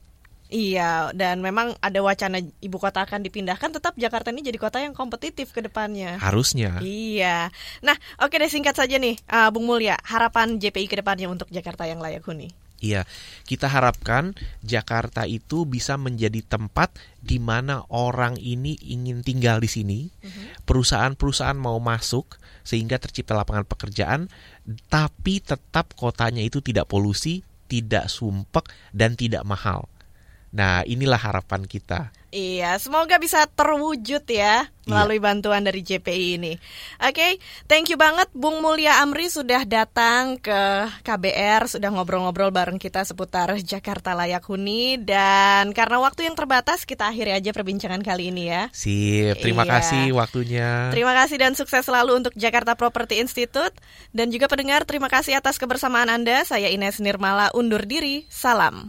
[0.52, 4.92] Iya, dan memang ada wacana ibu kota akan dipindahkan, tetap Jakarta ini jadi kota yang
[4.92, 6.20] kompetitif ke depannya.
[6.20, 6.76] Harusnya.
[6.84, 7.48] Iya.
[7.80, 11.88] Nah, oke deh singkat saja nih, uh, Bung Mulya, harapan JPI ke depannya untuk Jakarta
[11.88, 12.52] yang layak huni.
[12.82, 13.06] Iya,
[13.46, 16.90] kita harapkan Jakarta itu bisa menjadi tempat
[17.22, 20.00] di mana orang ini ingin tinggal di sini.
[20.66, 24.26] Perusahaan-perusahaan mau masuk sehingga tercipta lapangan pekerjaan,
[24.90, 29.86] tapi tetap kotanya itu tidak polusi, tidak sumpek dan tidak mahal.
[30.52, 32.12] Nah, inilah harapan kita.
[32.32, 35.24] Iya, semoga bisa terwujud ya melalui Iya.
[35.28, 36.56] bantuan dari JPI ini.
[36.96, 37.36] Oke,
[37.68, 43.52] thank you banget Bung Mulia Amri sudah datang ke KBR, sudah ngobrol-ngobrol bareng kita seputar
[43.60, 48.72] Jakarta Layak Huni dan karena waktu yang terbatas kita akhiri aja perbincangan kali ini ya.
[48.72, 49.72] Sip, terima Iya.
[49.76, 50.88] kasih waktunya.
[50.88, 53.76] Terima kasih dan sukses selalu untuk Jakarta Property Institute
[54.16, 56.48] dan juga pendengar terima kasih atas kebersamaan Anda.
[56.48, 58.24] Saya Ines Nirmala undur diri.
[58.32, 58.88] Salam.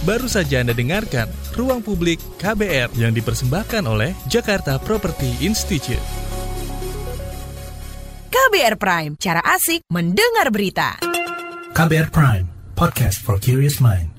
[0.00, 6.00] Baru saja Anda dengarkan Ruang Publik KBR yang dipersembahkan oleh Jakarta Property Institute.
[8.32, 10.96] KBR Prime, cara asik mendengar berita.
[11.76, 14.09] KBR Prime, podcast for curious mind.